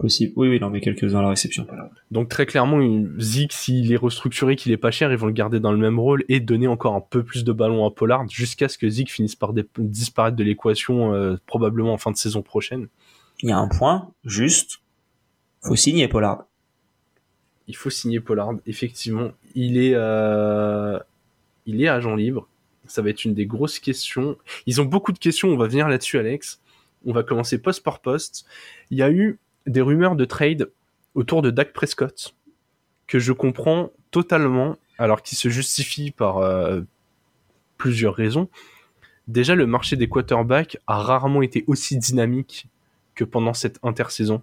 Possible. 0.00 0.32
Oui, 0.36 0.48
oui, 0.48 0.56
il 0.56 0.64
en 0.64 0.70
met 0.70 0.80
quelques-uns 0.80 1.18
à 1.18 1.22
la 1.22 1.28
réception. 1.28 1.66
Donc 2.10 2.30
très 2.30 2.46
clairement, 2.46 2.80
Zig, 3.18 3.52
s'il 3.52 3.92
est 3.92 3.96
restructuré, 3.96 4.56
qu'il 4.56 4.72
est 4.72 4.78
pas 4.78 4.90
cher, 4.90 5.12
ils 5.12 5.18
vont 5.18 5.26
le 5.26 5.32
garder 5.32 5.60
dans 5.60 5.72
le 5.72 5.78
même 5.78 5.98
rôle 5.98 6.24
et 6.30 6.40
donner 6.40 6.66
encore 6.68 6.94
un 6.94 7.02
peu 7.02 7.22
plus 7.22 7.44
de 7.44 7.52
ballons 7.52 7.84
à 7.84 7.90
Pollard 7.90 8.26
jusqu'à 8.30 8.68
ce 8.68 8.78
que 8.78 8.88
Zig 8.88 9.10
finisse 9.10 9.36
par 9.36 9.52
disparaître 9.76 10.38
de 10.38 10.42
l'équation 10.42 11.12
euh, 11.12 11.36
probablement 11.44 11.92
en 11.92 11.98
fin 11.98 12.10
de 12.10 12.16
saison 12.16 12.40
prochaine. 12.40 12.88
Il 13.42 13.50
y 13.50 13.52
a 13.52 13.58
un 13.58 13.68
point, 13.68 14.10
juste, 14.24 14.80
faut 15.62 15.76
signer 15.76 16.08
Pollard. 16.08 16.46
Il 17.66 17.76
faut 17.76 17.90
signer 17.90 18.20
Pollard, 18.20 18.54
effectivement. 18.66 19.32
Il 19.54 19.76
est, 19.76 19.92
euh... 19.94 20.98
il 21.66 21.82
est 21.82 21.88
agent 21.88 22.14
libre. 22.16 22.48
Ça 22.86 23.02
va 23.02 23.10
être 23.10 23.26
une 23.26 23.34
des 23.34 23.44
grosses 23.44 23.78
questions. 23.78 24.38
Ils 24.64 24.80
ont 24.80 24.86
beaucoup 24.86 25.12
de 25.12 25.18
questions, 25.18 25.48
on 25.48 25.58
va 25.58 25.66
venir 25.66 25.88
là-dessus, 25.88 26.18
Alex. 26.18 26.60
On 27.04 27.12
va 27.12 27.22
commencer 27.22 27.60
poste 27.60 27.82
par 27.82 28.00
poste. 28.00 28.46
Il 28.90 28.96
y 28.96 29.02
a 29.02 29.10
eu 29.10 29.38
des 29.66 29.80
rumeurs 29.80 30.16
de 30.16 30.24
trade 30.24 30.70
autour 31.14 31.42
de 31.42 31.50
Dak 31.50 31.72
Prescott 31.72 32.34
que 33.06 33.18
je 33.18 33.32
comprends 33.32 33.90
totalement, 34.12 34.76
alors 34.98 35.22
qui 35.22 35.34
se 35.34 35.48
justifient 35.48 36.12
par 36.12 36.38
euh, 36.38 36.82
plusieurs 37.76 38.14
raisons. 38.14 38.48
Déjà, 39.26 39.54
le 39.54 39.66
marché 39.66 39.96
des 39.96 40.08
quarterbacks 40.08 40.78
a 40.86 40.98
rarement 40.98 41.42
été 41.42 41.64
aussi 41.66 41.98
dynamique 41.98 42.68
que 43.14 43.24
pendant 43.24 43.54
cette 43.54 43.78
intersaison. 43.82 44.42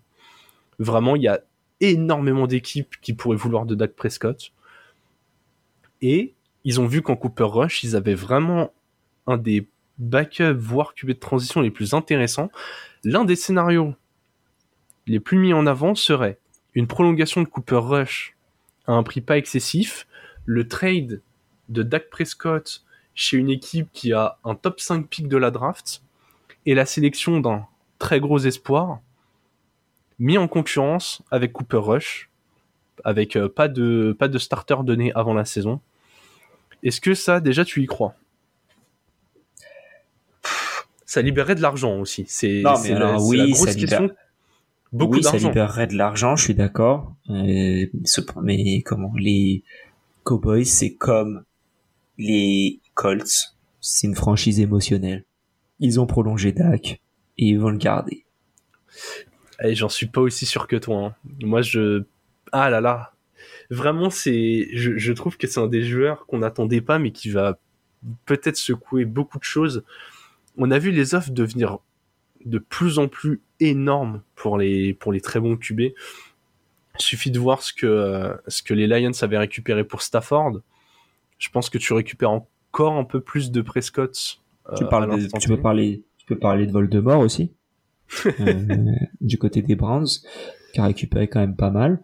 Vraiment, 0.79 1.15
il 1.15 1.23
y 1.23 1.27
a 1.27 1.41
énormément 1.79 2.47
d'équipes 2.47 2.95
qui 3.01 3.13
pourraient 3.13 3.37
vouloir 3.37 3.65
de 3.65 3.75
Dak 3.75 3.95
Prescott. 3.95 4.51
Et 6.01 6.33
ils 6.63 6.81
ont 6.81 6.87
vu 6.87 7.01
qu'en 7.01 7.15
Cooper 7.15 7.43
Rush, 7.45 7.83
ils 7.83 7.95
avaient 7.95 8.15
vraiment 8.15 8.73
un 9.27 9.37
des 9.37 9.67
backups, 9.97 10.57
voire 10.57 10.93
QB 10.93 11.09
de 11.09 11.13
transition 11.13 11.61
les 11.61 11.71
plus 11.71 11.93
intéressants. 11.93 12.51
L'un 13.03 13.25
des 13.25 13.35
scénarios 13.35 13.95
les 15.07 15.19
plus 15.19 15.37
mis 15.37 15.53
en 15.53 15.65
avant 15.65 15.95
serait 15.95 16.37
une 16.73 16.87
prolongation 16.87 17.41
de 17.41 17.47
Cooper 17.47 17.79
Rush 17.81 18.35
à 18.85 18.93
un 18.93 19.03
prix 19.03 19.21
pas 19.21 19.37
excessif, 19.37 20.07
le 20.45 20.67
trade 20.67 21.21
de 21.69 21.83
Dak 21.83 22.09
Prescott 22.09 22.83
chez 23.15 23.37
une 23.37 23.49
équipe 23.49 23.89
qui 23.93 24.13
a 24.13 24.37
un 24.43 24.55
top 24.55 24.79
5 24.79 25.07
pick 25.07 25.27
de 25.27 25.37
la 25.37 25.49
draft 25.49 26.03
et 26.65 26.75
la 26.75 26.85
sélection 26.85 27.39
d'un 27.39 27.65
très 27.99 28.19
gros 28.19 28.37
espoir 28.37 28.99
mis 30.19 30.37
en 30.37 30.47
concurrence 30.47 31.21
avec 31.31 31.51
Cooper 31.53 31.77
Rush 31.77 32.29
avec 33.03 33.35
euh, 33.35 33.47
pas 33.49 33.67
de 33.67 34.15
pas 34.17 34.27
de 34.27 34.37
starter 34.37 34.77
donné 34.83 35.11
avant 35.13 35.33
la 35.33 35.45
saison. 35.45 35.79
Est-ce 36.83 37.01
que 37.01 37.13
ça 37.13 37.39
déjà 37.39 37.65
tu 37.65 37.81
y 37.81 37.85
crois? 37.85 38.15
Ça 41.05 41.21
libérerait 41.21 41.55
de 41.55 41.61
l'argent 41.61 41.99
aussi. 41.99 42.25
C'est 42.27 42.61
la, 42.61 42.75
oui, 43.19 43.51
grosse 43.51 43.75
question. 43.75 44.11
Beaucoup 44.93 45.17
oui, 45.17 45.23
ça 45.23 45.37
libérerait 45.37 45.87
de 45.87 45.95
l'argent, 45.95 46.35
je 46.35 46.43
suis 46.43 46.55
d'accord. 46.55 47.13
Euh, 47.29 47.85
mais 48.41 48.81
comment 48.83 49.13
les 49.17 49.63
Cowboys, 50.23 50.65
c'est 50.65 50.95
comme 50.95 51.43
les 52.17 52.79
Colts, 52.93 53.55
c'est 53.81 54.07
une 54.07 54.15
franchise 54.15 54.59
émotionnelle. 54.59 55.25
Ils 55.79 55.99
ont 55.99 56.07
prolongé 56.07 56.51
Dak 56.51 57.01
et 57.37 57.45
ils 57.45 57.59
vont 57.59 57.69
le 57.69 57.77
garder. 57.77 58.25
Et 59.63 59.75
j'en 59.75 59.89
suis 59.89 60.07
pas 60.07 60.21
aussi 60.21 60.45
sûr 60.45 60.67
que 60.67 60.75
toi. 60.75 60.97
Hein. 60.97 61.15
Moi, 61.41 61.61
je 61.61 62.03
ah 62.51 62.69
là 62.69 62.81
là, 62.81 63.13
vraiment 63.69 64.09
c'est, 64.09 64.69
je, 64.73 64.97
je 64.97 65.13
trouve 65.13 65.37
que 65.37 65.47
c'est 65.47 65.59
un 65.59 65.67
des 65.67 65.83
joueurs 65.83 66.25
qu'on 66.25 66.39
n'attendait 66.39 66.81
pas, 66.81 66.99
mais 66.99 67.11
qui 67.11 67.29
va 67.29 67.59
peut-être 68.25 68.57
secouer 68.57 69.05
beaucoup 69.05 69.39
de 69.39 69.43
choses. 69.43 69.83
On 70.57 70.71
a 70.71 70.79
vu 70.79 70.91
les 70.91 71.13
offres 71.13 71.31
devenir 71.31 71.79
de 72.45 72.57
plus 72.57 72.99
en 72.99 73.07
plus 73.07 73.41
énormes 73.59 74.21
pour 74.35 74.57
les 74.57 74.93
pour 74.93 75.11
les 75.11 75.21
très 75.21 75.39
bons 75.39 75.57
QB. 75.57 75.93
Suffit 76.97 77.31
de 77.31 77.39
voir 77.39 77.61
ce 77.61 77.73
que 77.73 78.35
ce 78.47 78.63
que 78.63 78.73
les 78.73 78.87
Lions 78.87 79.11
avaient 79.21 79.37
récupéré 79.37 79.83
pour 79.83 80.01
Stafford. 80.01 80.61
Je 81.37 81.49
pense 81.49 81.69
que 81.69 81.77
tu 81.77 81.93
récupères 81.93 82.31
encore 82.31 82.97
un 82.97 83.03
peu 83.03 83.21
plus 83.21 83.51
de 83.51 83.61
Prescott. 83.61 84.39
Tu, 84.75 84.83
euh, 84.83 84.87
parles 84.87 85.27
tu 85.39 85.47
peux 85.47 85.61
parler 85.61 86.03
tu 86.17 86.25
peux 86.25 86.37
parler 86.37 86.67
de 86.67 86.71
Voldemort 86.71 87.19
aussi. 87.19 87.51
Euh, 88.39 88.85
du 89.19 89.37
côté 89.37 89.61
des 89.61 89.75
Browns, 89.75 90.07
qui 90.73 90.79
a 90.79 90.85
récupéré 90.85 91.27
quand 91.27 91.41
même 91.41 91.57
pas 91.57 91.71
mal. 91.71 91.99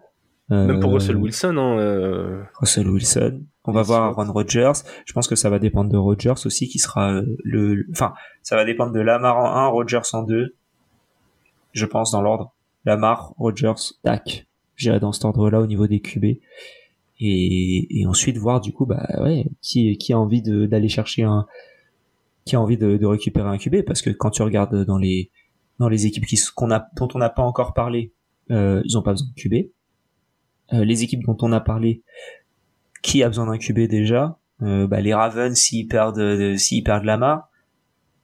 Même 0.50 0.82
pour 0.82 0.92
Russell 0.94 1.16
euh, 1.16 1.20
Wilson. 1.20 1.58
Hein, 1.58 1.78
euh... 1.80 2.44
Russell 2.56 2.90
Wilson. 2.90 3.42
On 3.66 3.72
va 3.72 3.82
voir 3.82 4.04
Aaron 4.04 4.32
Rodgers. 4.32 4.74
Je 5.06 5.14
pense 5.14 5.28
que 5.28 5.36
ça 5.36 5.50
va 5.50 5.60
dépendre 5.60 5.90
de 5.90 5.98
Rodgers 5.98 6.46
aussi, 6.46 6.68
qui 6.68 6.80
sera 6.80 7.22
le... 7.44 7.86
Enfin, 7.92 8.14
ça 8.42 8.56
va 8.56 8.66
dépendre 8.66 8.92
de 8.92 9.00
Lamar 9.00 9.38
en 9.38 9.56
1, 9.56 9.68
Rodgers 9.68 10.02
en 10.14 10.24
2. 10.24 10.56
Je 11.72 11.86
pense 11.86 12.12
dans 12.12 12.22
l'ordre. 12.22 12.54
Lamar, 12.86 13.34
Rodgers, 13.38 13.94
Dak. 14.04 14.48
J'irai 14.76 15.00
dans 15.00 15.12
cet 15.12 15.26
ordre-là 15.26 15.62
au 15.62 15.68
niveau 15.68 15.88
des 15.88 16.02
QB. 16.02 16.26
Et, 17.20 18.02
et 18.02 18.06
ensuite 18.06 18.38
voir 18.38 18.60
du 18.60 18.74
coup, 18.74 18.86
bah 18.86 19.08
ouais, 19.22 19.46
qui, 19.62 19.98
qui 19.98 20.12
a 20.14 20.20
envie 20.20 20.42
d'aller 20.42 20.90
chercher 20.90 21.24
un... 21.24 21.46
Qui 22.46 22.58
a 22.58 22.62
envie 22.62 22.78
de, 22.78 22.98
de 22.98 23.06
récupérer 23.06 23.48
un 23.48 23.58
QB 23.58 23.84
Parce 23.84 24.02
que 24.02 24.10
quand 24.10 24.32
tu 24.32 24.42
regardes 24.42 24.84
dans 24.84 24.98
les 24.98 25.32
dans 25.80 25.90
les 25.90 26.06
équipes 26.06 26.26
qui, 26.26 26.40
qu'on 26.56 26.72
a, 26.72 26.88
dont 26.96 27.08
on 27.14 27.20
n'a 27.20 27.30
pas 27.30 27.44
encore 27.44 27.74
parlé, 27.74 28.14
euh, 28.52 28.82
ils 28.86 28.98
ont 28.98 29.02
pas 29.02 29.12
besoin 29.12 29.28
de 29.28 29.42
QB. 29.42 29.70
Euh, 30.74 30.86
les 30.86 31.04
équipes 31.04 31.24
dont 31.26 31.38
on 31.42 31.52
a 31.52 31.60
parlé, 31.60 32.04
qui 33.04 33.22
a 33.22 33.28
besoin 33.28 33.46
d'un 33.46 33.60
QB 33.60 33.82
déjà 33.82 34.40
euh, 34.64 34.88
bah, 34.88 35.02
Les 35.02 35.14
Ravens 35.14 35.56
s'ils 35.56 35.88
perdent, 35.88 36.18
de, 36.18 36.56
s'ils 36.56 36.84
perdent 36.84 37.04
Lamar, 37.04 37.50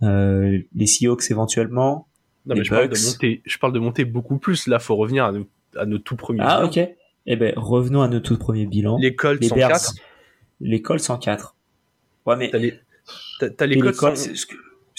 euh, 0.01 0.57
les 0.73 0.87
Seahawks 0.87 1.29
éventuellement. 1.29 2.07
Non, 2.47 2.55
mais 2.55 2.63
je 2.63 2.71
parle, 2.71 2.89
de 2.89 3.05
monter, 3.05 3.43
je 3.45 3.57
parle 3.59 3.73
de 3.73 3.79
monter 3.79 4.05
beaucoup 4.05 4.39
plus. 4.39 4.65
Là, 4.65 4.79
faut 4.79 4.95
revenir 4.95 5.25
à, 5.25 5.31
nos, 5.31 5.47
à 5.75 5.85
nos 5.85 5.99
tout 5.99 6.15
premiers. 6.15 6.41
Ah, 6.41 6.65
ok. 6.65 6.79
Eh 7.27 7.35
ben, 7.35 7.53
revenons 7.55 8.01
à 8.01 8.07
nos 8.07 8.21
tout 8.21 8.37
premiers 8.37 8.65
bilans. 8.65 8.97
Les 8.97 9.13
Colts 9.13 9.41
les 9.41 9.49
104. 9.49 9.93
Les 10.61 10.81
Colts 10.81 11.01
104. 11.01 11.55
Ouais, 12.25 12.35
mais. 12.37 12.49
T'as 12.49 12.57
les, 12.57 12.79
t'as, 13.39 13.65
les 13.67 13.77
Colts, 13.77 14.17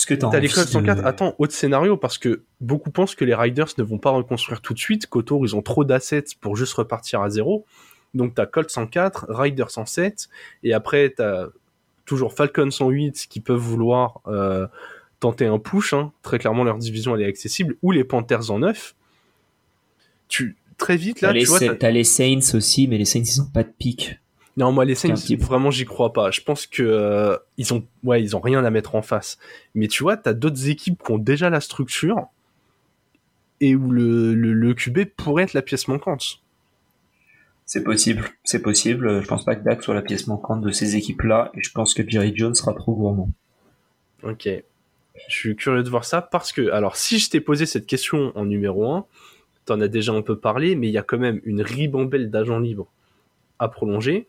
que 0.07 0.15
t'as 0.15 0.41
l'école 0.41 0.67
104. 0.67 1.05
Attends, 1.07 1.35
autre 1.39 1.53
scénario, 1.53 1.97
parce 1.97 2.19
que 2.19 2.45
beaucoup 2.61 2.91
pensent 2.91 3.15
que 3.15 3.25
les 3.25 3.35
Riders 3.35 3.69
ne 3.79 3.83
vont 3.83 3.99
pas 3.99 4.11
reconstruire 4.11 4.61
tout 4.61 4.75
de 4.75 4.79
suite, 4.79 5.07
qu'autour 5.07 5.45
ils 5.47 5.57
ont 5.57 5.63
trop 5.63 5.85
d'assets 5.85 6.25
pour 6.41 6.57
juste 6.57 6.75
repartir 6.75 7.23
à 7.23 7.31
zéro. 7.31 7.65
Donc 8.15 8.35
t'as 8.35 8.47
Colt 8.47 8.71
104, 8.71 9.27
Riders 9.29 9.71
107, 9.71 10.29
et 10.65 10.73
après 10.73 11.11
t'as 11.11 11.47
toujours 12.05 12.35
Falcon 12.35 12.71
108 12.71 13.27
qui 13.29 13.41
peuvent 13.41 13.57
vouloir 13.57 14.21
euh, 14.27 14.67
tenter 15.21 15.47
un 15.47 15.59
push. 15.59 15.93
Hein. 15.93 16.13
Très 16.23 16.39
clairement, 16.39 16.65
leur 16.65 16.79
division 16.79 17.15
elle 17.15 17.23
est 17.23 17.29
accessible, 17.29 17.77
ou 17.83 17.93
les 17.93 18.05
Panthers 18.05 18.51
en 18.51 18.61
9. 18.61 18.95
Tu 20.29 20.57
très 20.79 20.97
vite 20.97 21.21
là, 21.21 21.35
tu 21.35 21.45
vois, 21.45 21.61
t'as 21.75 21.91
les 21.91 22.05
Saints 22.05 22.55
aussi, 22.55 22.89
mais 22.89 22.99
les 22.99 23.05
Saints 23.05 23.21
ils 23.21 23.41
ont 23.41 23.51
pas 23.53 23.63
de 23.63 23.73
pic. 23.77 24.19
Non, 24.57 24.73
moi 24.73 24.85
les 24.85 24.95
Saints, 24.95 25.15
vraiment 25.39 25.71
j'y 25.71 25.85
crois 25.85 26.13
pas. 26.13 26.31
Je 26.31 26.41
pense 26.41 26.67
que 26.67 26.83
euh, 26.83 27.37
ils 27.57 27.73
ont, 27.73 27.87
ouais, 28.03 28.23
ils 28.23 28.37
ont 28.37 28.41
rien 28.41 28.65
à 28.65 28.71
mettre 28.71 28.95
en 28.95 29.03
face. 29.03 29.39
Mais 29.75 29.89
tu 29.89 30.03
vois, 30.03 30.17
t'as 30.17 30.33
d'autres 30.33 30.69
équipes 30.69 31.03
qui 31.03 31.13
ont 31.13 31.19
déjà 31.19 31.51
la 31.51 31.61
structure 31.61 32.27
et 33.61 33.75
où 33.75 33.91
le, 33.91 34.35
le, 34.35 34.75
QB 34.75 35.05
pourrait 35.17 35.45
être 35.45 35.55
la 35.55 35.63
pièce 35.63 35.87
manquante. 35.87 36.43
C'est 37.73 37.85
possible, 37.85 38.25
c'est 38.43 38.63
possible. 38.63 39.23
Je 39.23 39.29
pense 39.29 39.45
pas 39.45 39.55
que 39.55 39.63
Dak 39.63 39.81
soit 39.85 39.95
la 39.95 40.03
pièce 40.03 40.27
manquante 40.27 40.61
de 40.61 40.73
ces 40.73 40.97
équipes-là, 40.97 41.53
et 41.55 41.63
je 41.63 41.71
pense 41.71 41.95
que 41.95 42.03
Jerry 42.05 42.33
Jones 42.35 42.57
sera 42.57 42.75
trop 42.75 42.97
gourmand. 42.97 43.31
Ok. 44.25 44.49
Je 44.49 45.33
suis 45.33 45.55
curieux 45.55 45.85
de 45.85 45.89
voir 45.89 46.05
ça 46.05 46.21
parce 46.21 46.53
que, 46.53 46.73
alors, 46.73 46.97
si 46.97 47.21
je 47.21 47.31
t'ai 47.31 47.41
posé 47.41 47.67
cette 47.67 47.87
question 47.87 48.33
en 48.35 48.45
numéro 48.45 48.91
1, 48.91 49.07
t'en 49.67 49.81
as 49.81 49.87
déjà 49.87 50.13
un 50.13 50.23
peu 50.23 50.37
parlé, 50.37 50.75
mais 50.75 50.89
il 50.89 50.91
y 50.91 50.99
a 50.99 51.05
quand 51.05 51.19
même 51.19 51.41
une 51.45 51.63
ribambelle 51.63 52.29
d'agents 52.29 52.59
libres 52.59 52.89
à 53.61 53.69
prolonger 53.69 54.27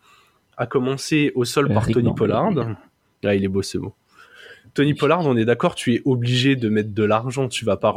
à 0.55 0.67
commencer 0.67 1.31
au 1.33 1.43
sol 1.43 1.73
par 1.73 1.87
Tony 1.87 2.13
Pollard. 2.13 2.51
Ah, 3.23 3.33
il 3.33 3.43
est 3.43 3.47
beau 3.47 3.63
ce 3.63 3.79
mot. 3.79 3.95
Tony 4.75 4.93
Pollard, 4.93 5.25
on 5.25 5.35
est 5.35 5.45
d'accord, 5.45 5.73
tu 5.73 5.95
es 5.95 6.03
obligé 6.05 6.55
de 6.55 6.69
mettre 6.69 6.93
de 6.93 7.03
l'argent. 7.03 7.47
Tu 7.47 7.65
vas 7.65 7.77
pas 7.77 7.89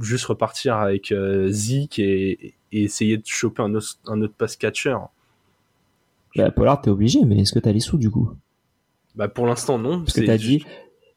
juste 0.00 0.26
repartir 0.26 0.76
avec 0.76 1.12
euh, 1.12 1.48
Zeke 1.50 1.98
et, 1.98 2.54
essayer 2.70 3.16
de 3.16 3.26
choper 3.26 3.62
un 3.62 3.74
autre, 3.74 3.98
un 4.06 4.20
autre 4.20 4.34
pass 4.36 4.56
catcher. 4.56 4.96
Bah, 6.36 6.50
Pollard, 6.50 6.82
t'es 6.82 6.90
obligé, 6.90 7.24
mais 7.24 7.40
est-ce 7.40 7.52
que 7.52 7.58
t'as 7.58 7.72
les 7.72 7.80
sous 7.80 7.96
du 7.96 8.10
coup? 8.10 8.30
Bah, 9.14 9.28
pour 9.28 9.46
l'instant, 9.46 9.78
non. 9.78 10.00
Parce 10.00 10.12
que 10.12 10.26
t'as 10.26 10.36
dit, 10.36 10.64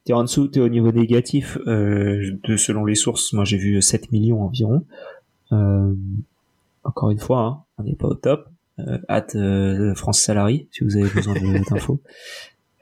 t'es 0.05 0.13
en 0.13 0.23
dessous, 0.23 0.47
t'es 0.47 0.61
au 0.61 0.69
niveau 0.69 0.91
négatif, 0.91 1.57
euh, 1.67 2.39
de, 2.43 2.55
selon 2.55 2.85
les 2.85 2.95
sources. 2.95 3.33
Moi, 3.33 3.43
j'ai 3.43 3.57
vu 3.57 3.81
7 3.81 4.11
millions 4.13 4.41
environ. 4.43 4.85
Euh, 5.51 5.93
encore 6.83 7.11
une 7.11 7.19
fois, 7.19 7.39
hein, 7.41 7.63
on 7.77 7.83
n'est 7.83 7.95
pas 7.95 8.07
au 8.07 8.15
top 8.15 8.47
euh, 8.79 8.97
at 9.07 9.27
euh, 9.35 9.93
France 9.95 10.19
Salary 10.21 10.67
si 10.71 10.83
vous 10.83 10.97
avez 10.97 11.09
besoin 11.09 11.35
d'infos. 11.69 11.99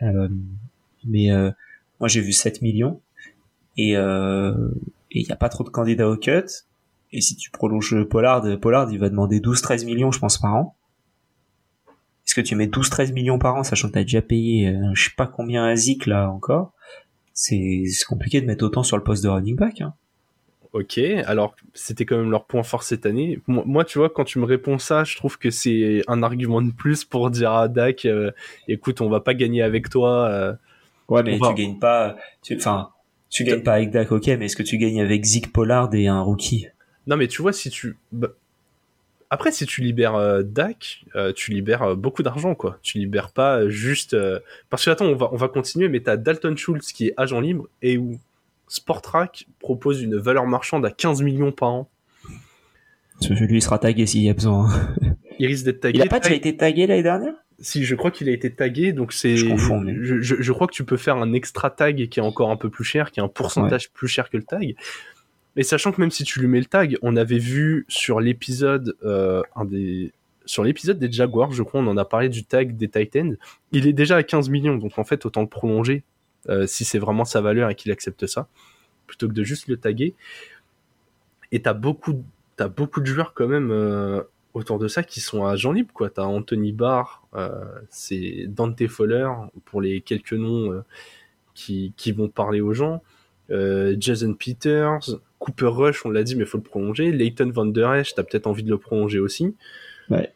euh, 0.01 0.29
mais 1.05 1.31
euh, 1.31 1.51
moi 1.99 2.07
j'ai 2.07 2.21
vu 2.21 2.31
7 2.31 2.61
millions 2.61 3.01
et 3.77 3.95
il 5.11 5.25
n'y 5.25 5.31
a 5.31 5.35
pas 5.35 5.49
trop 5.49 5.63
de 5.63 5.69
candidats 5.69 6.09
au 6.09 6.17
cut. 6.17 6.43
Et 7.11 7.21
si 7.21 7.35
tu 7.35 7.49
prolonges 7.49 8.03
Pollard, 8.03 8.43
Pollard 8.59 8.91
il 8.91 8.99
va 8.99 9.09
demander 9.09 9.39
12-13 9.39 9.85
millions 9.85 10.11
je 10.11 10.19
pense 10.19 10.37
par 10.37 10.55
an. 10.55 10.75
Est-ce 12.25 12.35
que 12.35 12.41
tu 12.41 12.55
mets 12.55 12.67
12-13 12.67 13.13
millions 13.13 13.39
par 13.39 13.55
an, 13.55 13.63
sachant 13.63 13.87
que 13.87 13.93
tu 13.93 13.99
as 13.99 14.03
déjà 14.03 14.21
payé 14.21 14.75
je 14.93 15.05
sais 15.05 15.15
pas 15.17 15.25
combien 15.25 15.65
à 15.65 15.75
Zik 15.75 16.05
là 16.05 16.29
encore 16.29 16.73
C'est 17.33 17.83
compliqué 18.07 18.39
de 18.41 18.45
mettre 18.45 18.63
autant 18.63 18.83
sur 18.83 18.97
le 18.97 19.03
poste 19.03 19.23
de 19.23 19.29
running 19.29 19.55
back. 19.55 19.81
Hein. 19.81 19.93
Ok, 20.71 20.99
alors 21.25 21.55
c'était 21.73 22.05
quand 22.05 22.17
même 22.17 22.29
leur 22.29 22.45
point 22.45 22.61
fort 22.61 22.83
cette 22.83 23.07
année. 23.07 23.39
Moi, 23.47 23.83
tu 23.85 23.97
vois, 23.97 24.09
quand 24.09 24.23
tu 24.23 24.37
me 24.37 24.45
réponds 24.45 24.77
ça, 24.77 25.03
je 25.03 25.17
trouve 25.17 25.39
que 25.39 25.49
c'est 25.49 26.03
un 26.07 26.21
argument 26.21 26.61
de 26.61 26.71
plus 26.71 27.05
pour 27.05 27.31
dire 27.31 27.53
à 27.53 27.67
Dak, 27.67 28.05
euh, 28.05 28.29
écoute, 28.67 29.01
on 29.01 29.09
va 29.09 29.19
pas 29.19 29.33
gagner 29.33 29.63
avec 29.63 29.89
toi. 29.89 30.27
Euh, 30.27 30.53
ouais, 31.07 31.23
mais 31.23 31.39
tu 31.39 31.53
gagnes 31.55 31.79
pas. 31.79 32.17
Enfin, 32.53 32.91
tu, 33.29 33.43
gagnes 33.43 33.63
pas 33.63 33.73
avec 33.73 33.91
Dak, 33.91 34.11
ok, 34.11 34.27
mais 34.27 34.45
est-ce 34.45 34.55
que 34.55 34.63
tu 34.63 34.77
gagnes 34.77 35.01
avec 35.01 35.23
Zeke 35.23 35.51
Pollard 35.51 35.93
et 35.93 36.07
un 36.07 36.21
rookie? 36.21 36.67
Non, 37.07 37.17
mais 37.17 37.27
tu 37.27 37.41
vois, 37.41 37.53
si 37.53 37.69
tu. 37.69 37.97
Bah, 38.11 38.29
après, 39.29 39.51
si 39.51 39.65
tu 39.65 39.81
libères 39.81 40.15
euh, 40.15 40.41
Dak, 40.43 41.05
tu 41.35 41.51
libères 41.51 41.95
beaucoup 41.95 42.23
d'argent, 42.23 42.55
quoi. 42.55 42.79
Tu 42.81 42.97
libères 42.97 43.31
pas 43.31 43.69
juste. 43.69 44.15
Parce 44.69 44.85
que 44.85 44.89
attends, 44.89 45.05
on 45.05 45.15
va, 45.15 45.29
on 45.31 45.37
va 45.37 45.47
continuer, 45.47 45.87
mais 45.87 45.99
t'as 45.99 46.17
Dalton 46.17 46.57
Schultz 46.57 46.91
qui 46.91 47.07
est 47.07 47.13
agent 47.17 47.39
libre 47.39 47.67
et 47.81 47.97
où 47.97 48.19
Sportrack 48.69 49.47
propose 49.59 50.01
une 50.01 50.15
valeur 50.15 50.45
marchande 50.45 50.85
à 50.85 50.91
15 50.91 51.21
millions 51.23 51.51
par 51.51 51.69
an. 51.69 51.89
Lui, 53.29 53.57
il 53.57 53.61
sera 53.61 53.79
tagué 53.79 54.05
s'il 54.05 54.23
y 54.23 54.29
a 54.29 54.33
besoin. 54.33 54.69
Il 55.39 55.47
risque 55.47 55.65
d'être 55.65 55.81
tagué. 55.81 55.97
Il 55.97 56.01
a 56.01 56.07
pas 56.07 56.19
déjà 56.19 56.35
été 56.35 56.55
tagué 56.55 56.87
l'année 56.87 57.03
dernière? 57.03 57.33
Si, 57.61 57.83
je 57.83 57.95
crois 57.95 58.11
qu'il 58.11 58.29
a 58.29 58.31
été 58.31 58.51
tagué, 58.51 58.93
donc 58.93 59.11
c'est. 59.13 59.35
Je 59.35 60.51
crois 60.51 60.67
que 60.67 60.73
tu 60.73 60.83
peux 60.83 60.97
faire 60.97 61.17
un 61.17 61.33
extra 61.33 61.69
tag 61.69 62.07
qui 62.07 62.19
est 62.19 62.23
encore 62.23 62.51
un 62.51 62.55
peu 62.55 62.69
plus 62.69 62.85
cher, 62.85 63.11
qui 63.11 63.19
est 63.19 63.23
un 63.23 63.27
pourcentage 63.27 63.91
plus 63.91 64.07
cher 64.07 64.29
que 64.29 64.37
le 64.37 64.43
tag. 64.43 64.75
Mais 65.55 65.63
sachant 65.63 65.91
que 65.91 65.99
même 65.99 66.11
si 66.11 66.23
tu 66.23 66.39
lui 66.39 66.47
mets 66.47 66.59
le 66.59 66.65
tag, 66.65 66.97
on 67.01 67.15
avait 67.15 67.39
vu 67.39 67.85
sur 67.89 68.21
l'épisode, 68.21 68.95
euh, 69.03 69.41
un 69.55 69.65
des, 69.65 70.13
sur 70.45 70.63
l'épisode 70.63 70.99
des 70.99 71.11
Jaguars, 71.11 71.51
je 71.51 71.63
crois, 71.63 71.81
on 71.81 71.87
en 71.87 71.97
a 71.97 72.05
parlé 72.05 72.29
du 72.29 72.45
tag 72.45 72.77
des 72.77 72.87
Titans. 72.87 73.35
Il 73.71 73.87
est 73.87 73.93
déjà 73.93 74.15
à 74.15 74.23
15 74.23 74.49
millions, 74.49 74.77
donc 74.77 74.97
en 74.97 75.03
fait, 75.03 75.25
autant 75.25 75.41
le 75.41 75.47
prolonger 75.47 76.03
euh, 76.47 76.65
si 76.65 76.85
c'est 76.85 76.99
vraiment 76.99 77.25
sa 77.25 77.41
valeur 77.41 77.69
et 77.69 77.75
qu'il 77.75 77.91
accepte 77.91 78.25
ça, 78.25 78.47
plutôt 79.05 79.27
que 79.27 79.33
de 79.33 79.43
juste 79.43 79.67
le 79.67 79.77
taguer. 79.77 80.15
Et 81.51 81.61
t'as 81.61 81.73
beaucoup, 81.73 82.23
as 82.57 82.67
beaucoup 82.67 83.01
de 83.01 83.05
joueurs 83.05 83.33
quand 83.33 83.47
même 83.47 83.71
euh, 83.71 84.21
autour 84.53 84.79
de 84.79 84.87
ça 84.87 85.03
qui 85.03 85.19
sont 85.19 85.45
à 85.45 85.55
Jean 85.55 85.71
libre, 85.71 85.93
quoi. 85.93 86.09
T'as 86.09 86.23
Anthony 86.23 86.71
Barr, 86.71 87.23
euh, 87.35 87.63
c'est 87.89 88.45
Dante 88.47 88.87
Fowler 88.87 89.29
pour 89.65 89.81
les 89.81 90.01
quelques 90.01 90.33
noms 90.33 90.83
qui, 91.53 91.93
qui 91.97 92.11
vont 92.11 92.27
parler 92.27 92.61
aux 92.61 92.73
gens. 92.73 93.01
Jason 93.49 94.35
Peters, 94.35 94.99
Cooper 95.39 95.65
Rush, 95.67 96.05
on 96.05 96.11
l'a 96.11 96.23
dit, 96.23 96.35
mais 96.35 96.45
faut 96.45 96.57
le 96.57 96.63
prolonger. 96.63 97.11
Leighton 97.11 97.49
Van 97.49 97.65
Der 97.65 97.95
Esch, 97.95 98.13
t'as 98.13 98.23
peut-être 98.23 98.45
envie 98.45 98.63
de 98.63 98.69
le 98.69 98.77
prolonger 98.77 99.19
aussi. 99.19 99.55
Ouais 100.09 100.31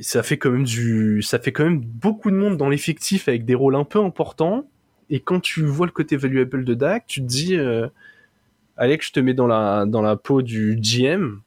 ça 0.00 0.22
fait 0.22 0.38
quand 0.38 0.50
même 0.50 0.64
du, 0.64 1.22
ça 1.22 1.38
fait 1.38 1.52
quand 1.52 1.64
même 1.64 1.80
beaucoup 1.80 2.30
de 2.30 2.36
monde 2.36 2.56
dans 2.56 2.68
l'effectif 2.68 3.28
avec 3.28 3.44
des 3.44 3.54
rôles 3.54 3.74
un 3.74 3.84
peu 3.84 3.98
importants. 3.98 4.66
Et 5.10 5.20
quand 5.20 5.40
tu 5.40 5.62
vois 5.64 5.86
le 5.86 5.92
côté 5.92 6.16
valuable 6.16 6.64
de 6.64 6.74
Dak, 6.74 7.04
tu 7.06 7.20
te 7.20 7.26
dis, 7.26 7.56
euh, 7.56 7.88
Alex, 8.76 9.08
je 9.08 9.12
te 9.12 9.20
mets 9.20 9.34
dans 9.34 9.46
la, 9.46 9.84
dans 9.86 10.00
la 10.00 10.16
peau 10.16 10.42
du 10.42 10.76
GM 10.80 11.40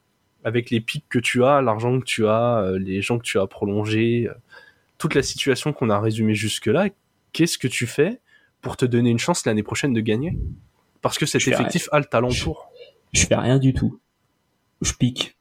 avec 0.48 0.70
les 0.70 0.80
pics 0.80 1.04
que 1.10 1.20
tu 1.20 1.44
as, 1.44 1.62
l'argent 1.62 2.00
que 2.00 2.06
tu 2.06 2.25
as, 2.25 2.60
euh, 2.60 2.80
les 2.80 3.01
gens 3.01 3.20
que 3.20 3.24
tu 3.24 3.38
as 3.38 3.46
prolongés, 3.48 4.30
euh, 4.30 4.34
toute 4.98 5.13
la 5.13 5.22
situation 5.22 5.74
qu'on 5.74 5.89
a 5.89 6.00
résumée 6.00 6.36
jusque-là. 6.36 6.88
Qu'est-ce 7.34 7.58
que 7.58 7.68
tu 7.68 7.86
fais 7.86 8.22
pour 8.62 8.77
te 8.77 8.86
donner 8.86 9.10
une 9.10 9.20
chance 9.20 9.46
l'année 9.46 9.62
prochaine 9.62 9.92
de 9.92 10.00
gagner? 10.00 10.38
Parce 11.01 11.18
que 11.18 11.25
cet 11.25 11.46
effectif 11.50 11.89
a 11.92 12.00
le 12.00 12.06
talent 12.06 12.30
pour. 12.44 12.72
Je 13.12 13.25
fais 13.25 13.36
rien 13.36 13.60
du 13.60 13.74
tout. 13.74 14.00
Je 14.80 14.94
pique. 14.94 15.36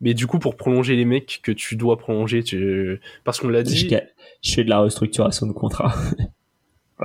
Mais 0.00 0.14
du 0.14 0.26
coup, 0.26 0.38
pour 0.38 0.56
prolonger 0.56 0.96
les 0.96 1.04
mecs 1.04 1.40
que 1.42 1.52
tu 1.52 1.76
dois 1.76 1.98
prolonger, 1.98 2.42
tu... 2.42 2.98
parce 3.24 3.40
qu'on 3.40 3.48
l'a 3.48 3.62
dit. 3.62 3.90
Je, 4.42 4.54
fais 4.54 4.64
de 4.64 4.70
la 4.70 4.78
restructuration 4.78 5.46
de 5.46 5.52
contrat. 5.52 5.94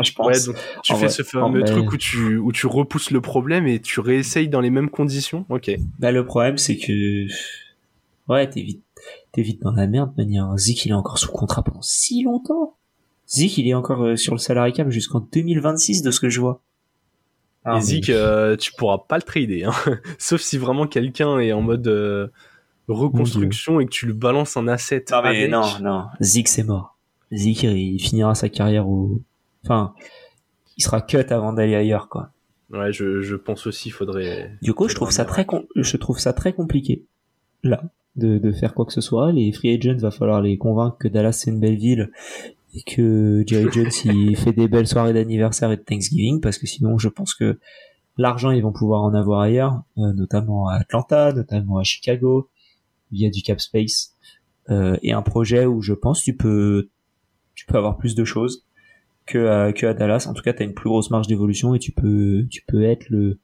je 0.03 0.13
pense. 0.13 0.27
Ouais, 0.27 0.45
donc 0.53 0.61
tu 0.83 0.95
fais 0.95 1.09
ce 1.09 1.23
fameux 1.23 1.63
truc 1.63 1.91
où 1.91 1.97
tu, 1.97 2.37
où 2.37 2.51
tu 2.51 2.67
repousses 2.67 3.11
le 3.11 3.21
problème 3.21 3.67
et 3.67 3.79
tu 3.79 3.99
réessayes 3.99 4.49
dans 4.49 4.61
les 4.61 4.69
mêmes 4.69 4.89
conditions. 4.89 5.45
Ok. 5.49 5.71
Bah, 5.99 6.11
le 6.11 6.25
problème, 6.25 6.57
c'est 6.57 6.77
que, 6.77 7.27
ouais, 8.27 8.49
t'es 8.49 8.61
vite, 8.61 8.83
t'es 9.31 9.41
vite 9.41 9.61
dans 9.61 9.71
la 9.71 9.87
merde, 9.87 10.11
manière. 10.17 10.57
Zik, 10.57 10.85
il 10.85 10.91
est 10.91 10.95
encore 10.95 11.17
sous 11.17 11.31
contrat 11.31 11.63
pendant 11.63 11.81
si 11.81 12.23
longtemps. 12.23 12.75
Zik, 13.27 13.57
il 13.57 13.67
est 13.67 13.73
encore 13.73 14.03
euh, 14.03 14.15
sur 14.15 14.33
le 14.33 14.39
salarié 14.39 14.71
cap 14.71 14.89
jusqu'en 14.89 15.19
2026 15.19 16.01
de 16.01 16.11
ce 16.11 16.19
que 16.19 16.29
je 16.29 16.39
vois. 16.39 16.61
Ah, 17.63 17.77
et 17.77 17.81
Zik, 17.81 18.09
euh, 18.09 18.55
tu 18.55 18.71
pourras 18.73 18.99
pas 18.99 19.17
le 19.17 19.23
trader, 19.23 19.63
hein. 19.63 19.73
sauf 20.19 20.41
si 20.41 20.57
vraiment 20.57 20.85
quelqu'un 20.85 21.39
est 21.39 21.51
en 21.51 21.61
mode 21.61 21.87
euh, 21.87 22.27
reconstruction 22.87 23.79
et 23.79 23.85
que 23.85 23.89
tu 23.89 24.05
le 24.05 24.13
balances 24.13 24.55
en 24.55 24.67
asset. 24.67 25.05
Non, 25.11 25.21
mais 25.23 25.47
non, 25.47 25.79
non. 25.81 26.05
Zik, 26.21 26.47
c'est 26.47 26.63
mort. 26.63 26.97
Zik, 27.33 27.63
il 27.63 27.99
finira 27.99 28.35
sa 28.35 28.49
carrière 28.49 28.87
au, 28.87 29.19
enfin, 29.65 29.93
il 30.77 30.83
sera 30.83 31.01
cut 31.01 31.25
avant 31.29 31.53
d'aller 31.53 31.75
ailleurs, 31.75 32.09
quoi. 32.09 32.31
Ouais, 32.71 32.91
je, 32.91 33.21
je 33.21 33.35
pense 33.35 33.67
aussi, 33.67 33.89
faudrait. 33.89 34.57
Du 34.61 34.73
coup, 34.73 34.87
je 34.87 34.95
trouve 34.95 35.11
ça 35.11 35.25
très, 35.25 35.45
je 35.75 35.97
trouve 35.97 36.19
ça 36.19 36.33
très 36.33 36.53
compliqué, 36.53 37.05
là, 37.63 37.83
de, 38.15 38.37
de 38.37 38.51
faire 38.51 38.73
quoi 38.73 38.85
que 38.85 38.93
ce 38.93 39.01
soit. 39.01 39.31
Les 39.31 39.51
free 39.51 39.75
agents, 39.75 39.97
va 39.97 40.11
falloir 40.11 40.41
les 40.41 40.57
convaincre 40.57 40.97
que 40.97 41.07
Dallas 41.07 41.33
c'est 41.33 41.51
une 41.51 41.59
belle 41.59 41.77
ville 41.77 42.11
et 42.73 42.81
que 42.83 43.43
Jerry 43.45 43.67
Jones 43.71 43.91
il 44.05 44.35
fait 44.35 44.53
des 44.53 44.67
belles 44.67 44.87
soirées 44.87 45.13
d'anniversaire 45.13 45.71
et 45.71 45.77
de 45.77 45.81
Thanksgiving 45.81 46.41
parce 46.41 46.57
que 46.57 46.67
sinon, 46.67 46.97
je 46.97 47.09
pense 47.09 47.33
que 47.33 47.59
l'argent 48.17 48.51
ils 48.51 48.63
vont 48.63 48.73
pouvoir 48.73 49.03
en 49.03 49.13
avoir 49.13 49.41
ailleurs, 49.41 49.83
euh, 49.97 50.13
notamment 50.13 50.67
à 50.67 50.75
Atlanta, 50.75 51.33
notamment 51.33 51.77
à 51.77 51.83
Chicago 51.83 52.49
il 53.11 53.21
y 53.21 53.25
a 53.25 53.29
du 53.29 53.41
cap 53.43 53.61
space 53.61 54.15
euh, 54.69 54.97
et 55.03 55.13
un 55.13 55.21
projet 55.21 55.65
où 55.65 55.81
je 55.81 55.93
pense 55.93 56.23
tu 56.23 56.35
peux 56.35 56.89
tu 57.53 57.65
peux 57.65 57.77
avoir 57.77 57.97
plus 57.97 58.15
de 58.15 58.25
choses 58.25 58.65
que 59.25 59.47
à, 59.47 59.73
que 59.73 59.85
à 59.85 59.93
Dallas. 59.93 60.27
En 60.29 60.33
tout 60.33 60.43
cas, 60.43 60.53
tu 60.53 60.63
as 60.63 60.65
une 60.65 60.73
plus 60.73 60.89
grosse 60.89 61.09
marge 61.11 61.27
d'évolution 61.27 61.75
et 61.75 61.79
tu 61.79 61.91
peux 61.91 62.45
tu 62.49 62.63
peux 62.67 62.83
être 62.83 63.09
le 63.09 63.39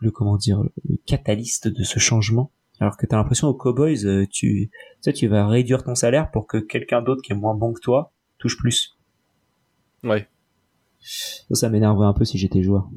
le 0.00 0.10
comment 0.10 0.36
dire 0.36 0.62
le 0.88 0.96
catalyste 1.06 1.68
de 1.68 1.82
ce 1.82 1.98
changement. 1.98 2.50
Alors 2.80 2.96
que 2.96 3.06
tu 3.06 3.14
as 3.14 3.18
l'impression 3.18 3.48
aux 3.48 3.54
Cowboys, 3.54 4.06
euh, 4.06 4.26
tu 4.30 4.70
tu, 5.02 5.12
tu 5.12 5.26
vas 5.26 5.46
réduire 5.46 5.82
ton 5.82 5.94
salaire 5.94 6.30
pour 6.30 6.46
que 6.46 6.58
quelqu'un 6.58 7.02
d'autre 7.02 7.22
qui 7.22 7.32
est 7.32 7.36
moins 7.36 7.54
bon 7.54 7.72
que 7.72 7.80
toi 7.80 8.12
touche 8.38 8.56
plus. 8.56 8.96
Ouais. 10.04 10.28
Ça, 11.00 11.54
ça 11.54 11.68
m'énerverait 11.68 12.06
un 12.06 12.12
peu 12.12 12.24
si 12.24 12.38
j'étais 12.38 12.62
joueur. 12.62 12.88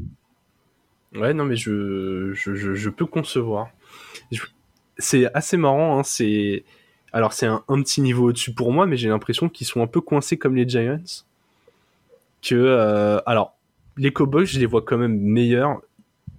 Ouais, 1.15 1.33
non, 1.33 1.45
mais 1.45 1.55
je, 1.55 2.31
je, 2.33 2.53
je, 2.55 2.89
peux 2.89 3.05
concevoir 3.05 3.69
c'est 5.01 5.33
assez 5.33 5.57
marrant. 5.57 5.99
Hein, 5.99 6.03
c'est 6.03 6.63
alors 7.11 7.33
c'est 7.33 7.47
un, 7.47 7.61
petit 7.67 8.01
niveau 8.01 8.29
au-dessus 8.29 8.53
pour 8.53 8.71
moi, 8.71 8.85
mais 8.85 8.95
j'ai 8.95 9.09
l'impression 9.09 9.49
qu'ils 9.49 9.67
sont 9.67 9.81
un 9.81 9.87
peu 9.87 9.99
coincés 9.99 10.37
comme 10.37 10.55
les 10.55 10.67
Giants. 10.67 11.25
Euh, 12.51 13.21
alors 13.25 13.57
les 13.97 14.11
Cowboys, 14.11 14.45
je 14.45 14.59
les 14.59 14.65
vois 14.65 14.81
quand 14.81 14.97
même 14.97 15.17
meilleurs. 15.19 15.81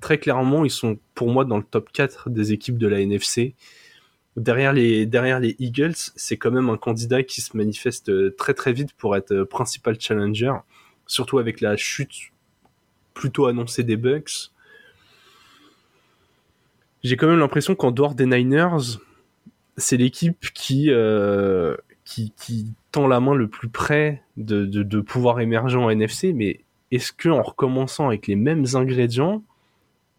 Très 0.00 0.18
clairement, 0.18 0.64
ils 0.64 0.70
sont 0.70 0.98
pour 1.14 1.30
moi 1.30 1.44
dans 1.44 1.58
le 1.58 1.62
top 1.62 1.92
4 1.92 2.30
des 2.30 2.52
équipes 2.52 2.78
de 2.78 2.88
la 2.88 3.00
NFC. 3.00 3.54
Derrière 4.36 4.72
les, 4.72 5.06
Eagles, 5.58 5.94
c'est 6.16 6.36
quand 6.38 6.50
même 6.50 6.70
un 6.70 6.78
candidat 6.78 7.22
qui 7.22 7.40
se 7.40 7.56
manifeste 7.56 8.36
très 8.36 8.54
très 8.54 8.72
vite 8.72 8.94
pour 8.94 9.14
être 9.14 9.44
principal 9.44 10.00
challenger, 10.00 10.54
surtout 11.06 11.38
avec 11.38 11.60
la 11.60 11.76
chute 11.76 12.32
plutôt 13.14 13.46
annoncée 13.46 13.84
des 13.84 13.96
Bucks 13.96 14.52
j'ai 17.02 17.16
quand 17.16 17.26
même 17.26 17.38
l'impression 17.38 17.74
qu'en 17.74 17.90
dehors 17.90 18.14
des 18.14 18.26
Niners, 18.26 18.98
c'est 19.76 19.96
l'équipe 19.96 20.46
qui, 20.52 20.90
euh, 20.90 21.76
qui, 22.12 22.32
qui, 22.36 22.74
tend 22.90 23.06
la 23.06 23.20
main 23.20 23.34
le 23.34 23.48
plus 23.48 23.70
près 23.70 24.22
de, 24.36 24.66
de, 24.66 24.82
de 24.82 25.00
pouvoir 25.00 25.40
émerger 25.40 25.78
en 25.78 25.88
NFC. 25.88 26.34
Mais 26.34 26.60
est-ce 26.90 27.10
que 27.10 27.30
en 27.30 27.42
recommençant 27.42 28.06
avec 28.08 28.26
les 28.26 28.36
mêmes 28.36 28.66
ingrédients, 28.74 29.42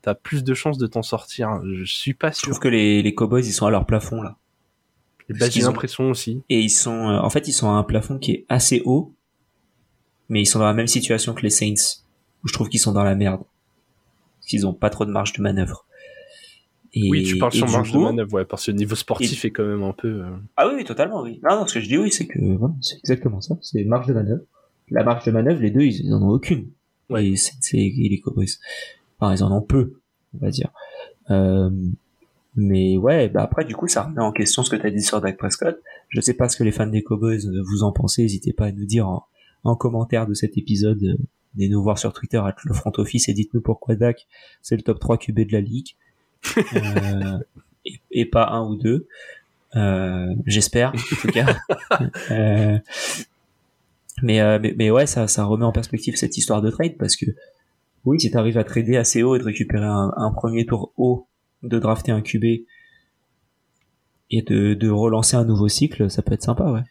t'as 0.01 0.15
plus 0.15 0.43
de 0.43 0.53
chances 0.55 0.79
de 0.79 0.87
t'en 0.87 1.03
sortir? 1.03 1.61
Je 1.63 1.83
suis 1.83 2.15
pas 2.15 2.31
sûr. 2.31 2.45
Je 2.45 2.49
trouve 2.49 2.59
que 2.59 2.67
les, 2.67 3.03
les 3.03 3.13
Cowboys 3.13 3.45
ils 3.45 3.53
sont 3.53 3.67
à 3.67 3.71
leur 3.71 3.85
plafond 3.85 4.23
là. 4.23 4.37
Bah, 5.29 5.49
j'ai 5.49 5.61
l'impression 5.61 6.09
aussi. 6.09 6.43
Et 6.49 6.59
ils 6.59 6.69
sont, 6.69 7.09
euh, 7.09 7.19
en 7.19 7.29
fait, 7.29 7.47
ils 7.47 7.53
sont 7.53 7.69
à 7.69 7.73
un 7.73 7.83
plafond 7.83 8.17
qui 8.17 8.31
est 8.31 8.45
assez 8.49 8.81
haut, 8.85 9.13
mais 10.29 10.41
ils 10.41 10.45
sont 10.45 10.59
dans 10.59 10.65
la 10.65 10.73
même 10.73 10.87
situation 10.87 11.33
que 11.33 11.41
les 11.41 11.49
Saints, 11.49 12.01
où 12.43 12.47
je 12.47 12.53
trouve 12.53 12.69
qu'ils 12.69 12.81
sont 12.81 12.91
dans 12.91 13.03
la 13.03 13.15
merde, 13.15 13.43
parce 14.39 14.47
qu'ils 14.47 14.67
ont 14.67 14.73
pas 14.73 14.89
trop 14.89 15.05
de 15.05 15.11
marge 15.11 15.33
de 15.33 15.41
manœuvre 15.41 15.85
oui, 16.95 17.23
tu 17.23 17.37
parles 17.37 17.51
sur 17.51 17.69
marge 17.69 17.91
de 17.91 17.97
manœuvre, 17.97 18.33
ouais, 18.33 18.45
parce 18.45 18.65
que 18.65 18.71
le 18.71 18.77
niveau 18.77 18.95
sportif 18.95 19.45
est 19.45 19.51
quand 19.51 19.65
même 19.65 19.83
un 19.83 19.93
peu. 19.93 20.23
Euh, 20.23 20.29
ah 20.57 20.67
oui, 20.67 20.83
totalement, 20.83 21.21
oui. 21.21 21.39
Non, 21.43 21.57
non, 21.57 21.67
ce 21.67 21.73
que 21.73 21.79
je 21.79 21.87
dis, 21.87 21.97
oui, 21.97 22.11
c'est 22.11 22.27
que 22.27 22.39
voilà, 22.39 22.75
c'est 22.81 22.97
exactement 22.97 23.41
ça. 23.41 23.57
C'est 23.61 23.83
marge 23.83 24.07
de 24.07 24.13
manœuvre. 24.13 24.43
La 24.89 25.03
marge 25.03 25.25
de 25.25 25.31
manœuvre, 25.31 25.61
les 25.61 25.71
deux, 25.71 25.81
ils, 25.81 26.05
ils 26.05 26.13
en 26.13 26.21
ont 26.21 26.29
aucune. 26.29 26.67
Ouais. 27.09 27.27
Et 27.27 27.35
c'est 27.35 27.77
les 27.77 28.21
Cowboys. 28.23 28.47
Enfin, 29.19 29.35
ils 29.35 29.43
en 29.43 29.51
ont 29.51 29.61
peu, 29.61 29.93
on 30.35 30.45
va 30.45 30.51
dire. 30.51 30.69
Euh, 31.29 31.69
mais 32.55 32.97
ouais, 32.97 33.29
bah 33.29 33.43
après, 33.43 33.65
du 33.65 33.75
coup, 33.75 33.87
ça 33.87 34.03
remet 34.03 34.21
en 34.21 34.31
question 34.31 34.63
ce 34.63 34.69
que 34.69 34.75
tu 34.75 34.85
as 34.85 34.91
dit 34.91 35.01
sur 35.01 35.19
Dak 35.21 35.37
Prescott. 35.37 35.79
Je 36.09 36.21
sais 36.21 36.35
pas 36.35 36.49
ce 36.49 36.57
que 36.57 36.63
les 36.63 36.71
fans 36.71 36.87
des 36.87 37.01
Cowboys 37.01 37.47
euh, 37.47 37.63
vous 37.71 37.83
en 37.83 37.91
pensez. 37.91 38.21
N'hésitez 38.21 38.53
pas 38.53 38.65
à 38.65 38.71
nous 38.71 38.85
dire 38.85 39.07
en, 39.07 39.25
en 39.63 39.75
commentaire 39.75 40.27
de 40.27 40.33
cet 40.33 40.57
épisode. 40.57 41.01
Euh, 41.03 41.17
venez 41.55 41.69
nous 41.69 41.81
voir 41.81 41.97
sur 41.97 42.13
Twitter 42.13 42.37
à 42.37 42.55
le 42.63 42.73
front 42.73 42.91
office 42.97 43.29
et 43.29 43.33
dites-nous 43.33 43.61
pourquoi 43.61 43.95
Dak 43.95 44.27
c'est 44.61 44.75
le 44.75 44.81
top 44.81 44.99
3 44.99 45.17
QB 45.17 45.47
de 45.47 45.53
la 45.53 45.61
ligue. 45.61 45.95
Euh, 46.75 47.39
et, 48.11 48.25
pas 48.25 48.49
un 48.49 48.65
ou 48.67 48.75
deux. 48.75 49.07
Euh, 49.75 50.33
j'espère, 50.45 50.93
en 50.93 51.15
tout 51.21 51.27
cas. 51.29 51.57
Euh, 52.31 52.79
mais, 54.21 54.59
mais, 54.59 54.73
mais, 54.77 54.91
ouais, 54.91 55.05
ça, 55.05 55.27
ça 55.27 55.43
remet 55.45 55.65
en 55.65 55.71
perspective 55.71 56.15
cette 56.15 56.37
histoire 56.37 56.61
de 56.61 56.69
trade 56.69 56.97
parce 56.97 57.15
que 57.15 57.25
oui, 58.05 58.19
si 58.19 58.31
t'arrives 58.31 58.57
à 58.57 58.63
trader 58.63 58.97
assez 58.97 59.23
haut 59.23 59.35
et 59.35 59.39
de 59.39 59.43
récupérer 59.43 59.85
un, 59.85 60.31
premier 60.31 60.65
tour 60.65 60.91
haut, 60.97 61.27
de 61.61 61.79
drafter 61.79 62.11
un 62.11 62.21
QB 62.21 62.45
et 64.31 64.41
de, 64.41 64.73
de 64.73 64.89
relancer 64.89 65.35
un 65.35 65.45
nouveau 65.45 65.67
cycle, 65.67 66.09
ça 66.09 66.21
peut 66.21 66.33
être 66.33 66.43
sympa, 66.43 66.63
ouais. 66.65 66.83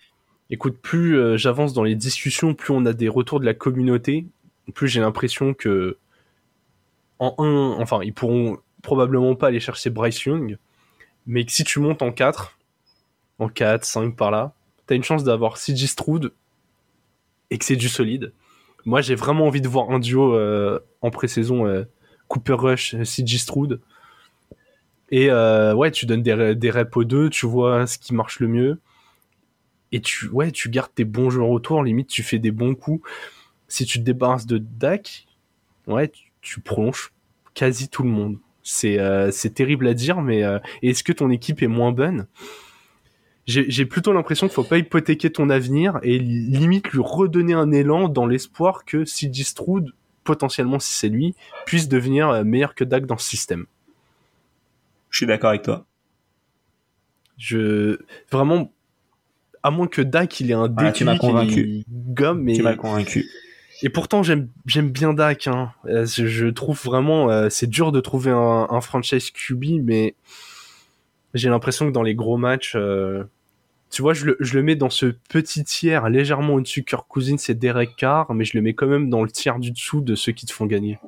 Écoute, 0.50 0.78
plus 0.82 1.38
j'avance 1.38 1.72
dans 1.72 1.84
les 1.84 1.94
discussions, 1.94 2.54
plus 2.54 2.74
on 2.74 2.84
a 2.84 2.92
des 2.92 3.08
retours 3.08 3.40
de 3.40 3.46
la 3.46 3.54
communauté, 3.54 4.26
plus 4.74 4.88
j'ai 4.88 5.00
l'impression 5.00 5.54
que 5.54 5.98
en 7.18 7.34
un, 7.38 7.80
enfin, 7.80 8.00
ils 8.02 8.12
pourront 8.12 8.58
probablement 8.82 9.34
pas 9.34 9.48
aller 9.48 9.60
chercher 9.60 9.90
Bryce 9.90 10.24
Young, 10.24 10.58
mais 11.26 11.44
que 11.44 11.52
si 11.52 11.64
tu 11.64 11.80
montes 11.80 12.02
en 12.02 12.12
4, 12.12 12.58
en 13.38 13.48
4, 13.48 13.84
5 13.84 14.16
par 14.16 14.30
là, 14.30 14.52
t'as 14.86 14.94
une 14.94 15.04
chance 15.04 15.24
d'avoir 15.24 15.56
CJ 15.56 15.86
Stroud 15.86 16.32
et 17.50 17.58
que 17.58 17.64
c'est 17.64 17.76
du 17.76 17.88
solide. 17.88 18.32
Moi, 18.84 19.00
j'ai 19.00 19.14
vraiment 19.14 19.46
envie 19.46 19.60
de 19.60 19.68
voir 19.68 19.90
un 19.90 20.00
duo 20.00 20.34
euh, 20.34 20.80
en 21.00 21.10
pré-saison 21.10 21.66
euh, 21.66 21.84
Cooper 22.28 22.54
Rush, 22.54 22.96
CJ 22.96 23.38
Stroud. 23.38 23.80
Et 25.10 25.30
euh, 25.30 25.74
ouais, 25.74 25.90
tu 25.90 26.06
donnes 26.06 26.22
des, 26.22 26.54
des 26.54 26.70
reps 26.70 26.96
aux 26.96 27.04
deux, 27.04 27.30
tu 27.30 27.46
vois 27.46 27.86
ce 27.86 27.98
qui 27.98 28.14
marche 28.14 28.40
le 28.40 28.48
mieux. 28.48 28.80
Et 29.92 30.00
tu, 30.00 30.28
ouais, 30.28 30.50
tu 30.50 30.70
gardes 30.70 30.92
tes 30.94 31.04
bons 31.04 31.30
joueurs 31.30 31.50
autour, 31.50 31.84
limite 31.84 32.08
tu 32.08 32.22
fais 32.22 32.38
des 32.38 32.50
bons 32.50 32.74
coups. 32.74 33.06
Si 33.68 33.84
tu 33.84 33.98
te 33.98 34.04
débarrasses 34.04 34.46
de 34.46 34.58
Dak, 34.58 35.26
ouais, 35.86 36.08
tu, 36.08 36.32
tu 36.40 36.60
prolonges 36.60 37.12
quasi 37.54 37.88
tout 37.88 38.02
le 38.02 38.08
monde. 38.08 38.38
C'est 38.62 38.98
c'est 39.32 39.54
terrible 39.54 39.88
à 39.88 39.94
dire, 39.94 40.20
mais 40.20 40.42
est-ce 40.82 41.02
que 41.02 41.12
ton 41.12 41.30
équipe 41.30 41.62
est 41.62 41.68
moins 41.68 41.92
bonne? 41.92 42.26
J'ai 43.46 43.86
plutôt 43.86 44.12
l'impression 44.12 44.46
qu'il 44.46 44.54
faut 44.54 44.62
pas 44.62 44.78
hypothéquer 44.78 45.30
ton 45.30 45.50
avenir 45.50 45.98
et 46.02 46.18
limite 46.18 46.92
lui 46.92 47.00
redonner 47.02 47.54
un 47.54 47.72
élan 47.72 48.08
dans 48.08 48.24
l'espoir 48.24 48.84
que 48.84 49.04
si 49.04 49.32
Stroud, 49.44 49.90
potentiellement 50.22 50.78
si 50.78 50.94
c'est 50.94 51.08
lui, 51.08 51.34
puisse 51.66 51.88
devenir 51.88 52.28
euh, 52.30 52.44
meilleur 52.44 52.76
que 52.76 52.84
Dak 52.84 53.04
dans 53.04 53.18
ce 53.18 53.28
système. 53.28 53.66
Je 55.10 55.18
suis 55.18 55.26
d'accord 55.26 55.50
avec 55.50 55.62
toi. 55.62 55.84
Je 57.36 57.98
vraiment 58.30 58.72
à 59.64 59.72
moins 59.72 59.88
que 59.88 60.02
Dak 60.02 60.38
il 60.38 60.52
ait 60.52 60.54
un 60.54 60.68
déclic, 60.68 60.94
tu 60.94 61.04
m'as 61.04 61.18
convaincu. 61.18 61.84
gomme 61.88 62.42
mais 62.42 62.52
tu 62.52 62.62
m'as 62.62 62.76
convaincu. 62.76 63.28
Et 63.82 63.88
pourtant 63.88 64.22
j'aime 64.22 64.48
bien 64.66 65.12
Dak 65.12 65.48
hein. 65.48 65.72
Euh, 65.86 66.06
je, 66.06 66.46
trouve 66.46 66.80
vraiment 66.82 67.30
euh, 67.30 67.48
c'est 67.50 67.66
dur 67.66 67.92
de 67.92 68.00
trouver 68.00 68.30
un, 68.30 68.66
un 68.70 68.80
franchise 68.80 69.30
QB 69.30 69.82
mais 69.82 70.14
j'ai 71.34 71.48
l'impression 71.48 71.86
que 71.86 71.92
dans 71.92 72.02
les 72.02 72.14
gros 72.14 72.36
matchs, 72.36 72.74
euh, 72.76 73.24
tu 73.90 74.02
vois, 74.02 74.14
je 74.14 74.26
le, 74.26 74.36
je 74.40 74.54
le, 74.54 74.62
mets 74.62 74.76
dans 74.76 74.90
ce 74.90 75.06
petit 75.28 75.64
tiers 75.64 76.08
légèrement 76.08 76.54
au-dessus. 76.54 76.84
Kirk 76.84 77.06
Cousins 77.08 77.38
c'est 77.38 77.54
Derek 77.54 77.96
Carr, 77.96 78.32
mais 78.34 78.44
je 78.44 78.56
le 78.56 78.62
mets 78.62 78.74
quand 78.74 78.86
même 78.86 79.10
dans 79.10 79.22
le 79.22 79.30
tiers 79.30 79.58
du 79.58 79.70
dessous 79.70 80.00
de 80.00 80.14
ceux 80.14 80.32
qui 80.32 80.46
te 80.46 80.52
font 80.52 80.66
gagner. 80.66 80.98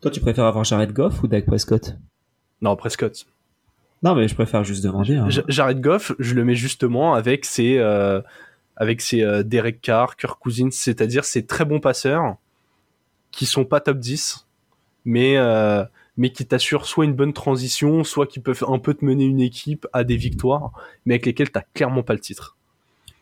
Toi, 0.00 0.10
tu 0.10 0.20
préfères 0.20 0.46
avoir 0.46 0.64
Jared 0.64 0.92
Goff 0.92 1.22
ou 1.22 1.28
Dak 1.28 1.46
Prescott? 1.46 1.96
Non, 2.60 2.74
Prescott. 2.74 3.26
Non, 4.02 4.16
mais 4.16 4.26
je 4.26 4.34
préfère 4.34 4.64
juste 4.64 4.82
demander. 4.82 5.14
Hein. 5.14 5.28
Jared 5.46 5.80
Goff, 5.80 6.12
je 6.18 6.34
le 6.34 6.44
mets 6.44 6.56
justement 6.56 7.14
avec 7.14 7.44
ses, 7.44 7.78
euh, 7.78 8.20
avec 8.76 9.00
ses 9.00 9.22
euh, 9.22 9.42
Derek 9.42 9.80
Carr, 9.80 10.16
Kirk 10.16 10.38
Cousins, 10.40 10.70
c'est-à-dire 10.70 11.24
ces 11.24 11.44
très 11.44 11.64
bons 11.64 11.80
passeurs 11.80 12.36
qui 13.30 13.46
sont 13.46 13.64
pas 13.64 13.80
top 13.80 13.98
10, 13.98 14.46
mais 15.04 15.36
euh, 15.36 15.84
mais 16.16 16.30
qui 16.30 16.46
t'assurent 16.46 16.86
soit 16.86 17.04
une 17.04 17.14
bonne 17.14 17.32
transition, 17.32 18.04
soit 18.04 18.26
qui 18.26 18.40
peuvent 18.40 18.64
un 18.68 18.78
peu 18.78 18.94
te 18.94 19.04
mener 19.04 19.24
une 19.24 19.40
équipe 19.40 19.86
à 19.92 20.04
des 20.04 20.16
victoires, 20.16 20.72
mais 21.06 21.14
avec 21.14 21.26
lesquelles 21.26 21.50
t'as 21.50 21.64
clairement 21.74 22.02
pas 22.02 22.12
le 22.12 22.20
titre. 22.20 22.56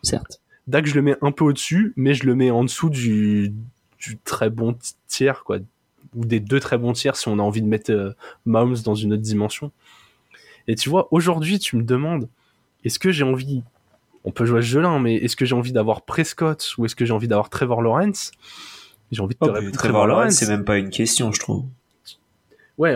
Certes. 0.02 0.40
Dak, 0.66 0.86
je 0.86 0.94
le 0.94 1.02
mets 1.02 1.16
un 1.22 1.32
peu 1.32 1.44
au-dessus, 1.44 1.92
mais 1.96 2.14
je 2.14 2.26
le 2.26 2.34
mets 2.34 2.50
en 2.50 2.64
dessous 2.64 2.90
du, 2.90 3.52
du 3.98 4.18
très 4.18 4.50
bon 4.50 4.76
tiers, 5.06 5.44
quoi. 5.44 5.58
Ou 6.16 6.24
des 6.24 6.40
deux 6.40 6.58
très 6.58 6.78
bons 6.78 6.92
tiers 6.92 7.16
si 7.16 7.28
on 7.28 7.38
a 7.38 7.42
envie 7.42 7.62
de 7.62 7.68
mettre 7.68 7.92
euh, 7.92 8.12
Mahomes 8.44 8.78
dans 8.84 8.96
une 8.96 9.12
autre 9.12 9.22
dimension. 9.22 9.70
Et 10.66 10.74
tu 10.74 10.88
vois, 10.88 11.08
aujourd'hui, 11.12 11.58
tu 11.58 11.76
me 11.76 11.82
demandes, 11.82 12.28
est-ce 12.84 12.98
que 12.98 13.12
j'ai 13.12 13.24
envie, 13.24 13.62
on 14.24 14.32
peut 14.32 14.44
jouer 14.44 14.58
à 14.58 14.62
ce 14.62 14.66
jeu-là, 14.66 14.88
hein, 14.88 15.00
mais 15.00 15.16
est-ce 15.16 15.36
que 15.36 15.44
j'ai 15.44 15.54
envie 15.54 15.72
d'avoir 15.72 16.02
Prescott 16.02 16.74
ou 16.78 16.84
est-ce 16.84 16.94
que 16.94 17.04
j'ai 17.04 17.12
envie 17.12 17.28
d'avoir 17.28 17.50
Trevor 17.50 17.82
Lawrence? 17.82 18.32
J'ai 19.10 19.22
envie 19.22 19.34
de 19.34 19.40
te 19.40 19.50
oh, 19.50 19.52
répondre 19.52 19.72
Trevor 19.72 20.06
Lawrence. 20.06 20.34
C'est 20.34 20.48
même 20.48 20.64
pas 20.64 20.78
une 20.78 20.90
question, 20.90 21.32
je 21.32 21.40
trouve 21.40 21.64
ouais, 22.80 22.94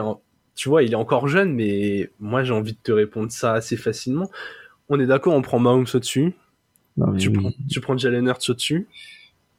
tu 0.54 0.68
vois, 0.68 0.82
il 0.82 0.92
est 0.92 0.96
encore 0.96 1.28
jeune, 1.28 1.52
mais 1.52 2.10
moi 2.18 2.42
j'ai 2.42 2.52
envie 2.52 2.72
de 2.72 2.78
te 2.82 2.90
répondre 2.90 3.30
ça 3.30 3.52
assez 3.52 3.76
facilement. 3.76 4.30
On 4.88 4.98
est 4.98 5.06
d'accord, 5.06 5.34
on 5.34 5.42
prend 5.42 5.58
Mahomes 5.58 5.86
au-dessus. 5.92 6.34
tu, 7.18 7.30
prends, 7.30 7.50
tu 7.68 7.80
prends 7.80 7.96
Jalen 7.96 8.26
Hurts 8.26 8.50
au-dessus. 8.50 8.88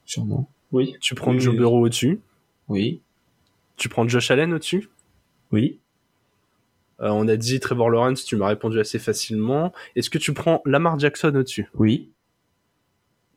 Sûrement. 0.04 0.50
Oui. 0.72 0.94
Tu 1.00 1.14
prends 1.14 1.38
Joe 1.38 1.56
Burrow 1.56 1.84
au-dessus. 1.84 2.20
Oui. 2.68 3.00
Tu 3.76 3.88
prends 3.88 4.08
Josh 4.08 4.30
Allen 4.30 4.52
au-dessus. 4.52 4.88
Oui. 5.52 5.78
Euh, 7.00 7.08
on 7.10 7.28
a 7.28 7.36
dit 7.36 7.60
Trevor 7.60 7.90
Lawrence, 7.90 8.24
tu 8.24 8.36
m'as 8.36 8.48
répondu 8.48 8.80
assez 8.80 8.98
facilement. 8.98 9.72
Est-ce 9.96 10.10
que 10.10 10.18
tu 10.18 10.32
prends 10.32 10.62
Lamar 10.64 10.98
Jackson 10.98 11.34
au-dessus? 11.34 11.68
Oui. 11.74 12.10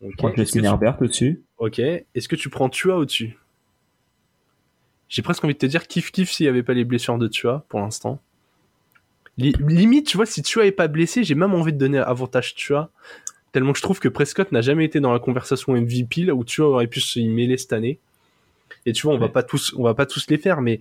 Okay. 0.01 0.11
Je 0.11 0.17
prends 0.17 0.35
Justin 0.35 0.63
Herbert 0.63 0.97
au-dessus. 1.01 1.43
Ok. 1.57 1.79
Est-ce 1.79 2.27
que 2.29 2.37
tu 2.37 2.49
prends 2.49 2.69
Tua 2.69 2.95
au-dessus? 2.97 3.37
J'ai 5.09 5.21
presque 5.21 5.43
envie 5.43 5.55
de 5.55 5.59
te 5.59 5.65
dire 5.65 5.87
kiff 5.87 6.11
kiff 6.11 6.31
s'il 6.31 6.45
n'y 6.45 6.49
avait 6.49 6.63
pas 6.63 6.73
les 6.73 6.85
blessures 6.85 7.17
de 7.17 7.27
Tua 7.27 7.65
pour 7.67 7.79
l'instant. 7.79 8.21
limite, 9.37 10.07
tu 10.07 10.17
vois, 10.17 10.25
si 10.25 10.41
Tua 10.41 10.65
est 10.65 10.71
pas 10.71 10.87
blessé, 10.87 11.23
j'ai 11.23 11.35
même 11.35 11.53
envie 11.53 11.73
de 11.73 11.77
donner 11.77 11.97
avantage 11.97 12.55
Tua. 12.55 12.91
Tellement 13.51 13.71
que 13.73 13.79
je 13.79 13.83
trouve 13.83 13.99
que 13.99 14.07
Prescott 14.07 14.51
n'a 14.51 14.61
jamais 14.61 14.85
été 14.85 14.99
dans 14.99 15.11
la 15.11 15.19
conversation 15.19 15.73
MVP 15.73 16.23
là 16.23 16.35
où 16.35 16.43
Tua 16.43 16.67
aurait 16.67 16.87
pu 16.87 17.01
se 17.01 17.19
y 17.19 17.27
mêler 17.27 17.57
cette 17.57 17.73
année. 17.73 17.99
Et 18.85 18.93
tu 18.93 19.01
vois, 19.07 19.15
on 19.15 19.17
va 19.17 19.29
pas 19.29 19.43
tous, 19.43 19.73
on 19.75 19.83
va 19.83 19.95
pas 19.95 20.05
tous 20.05 20.27
les 20.29 20.37
faire, 20.37 20.61
mais 20.61 20.79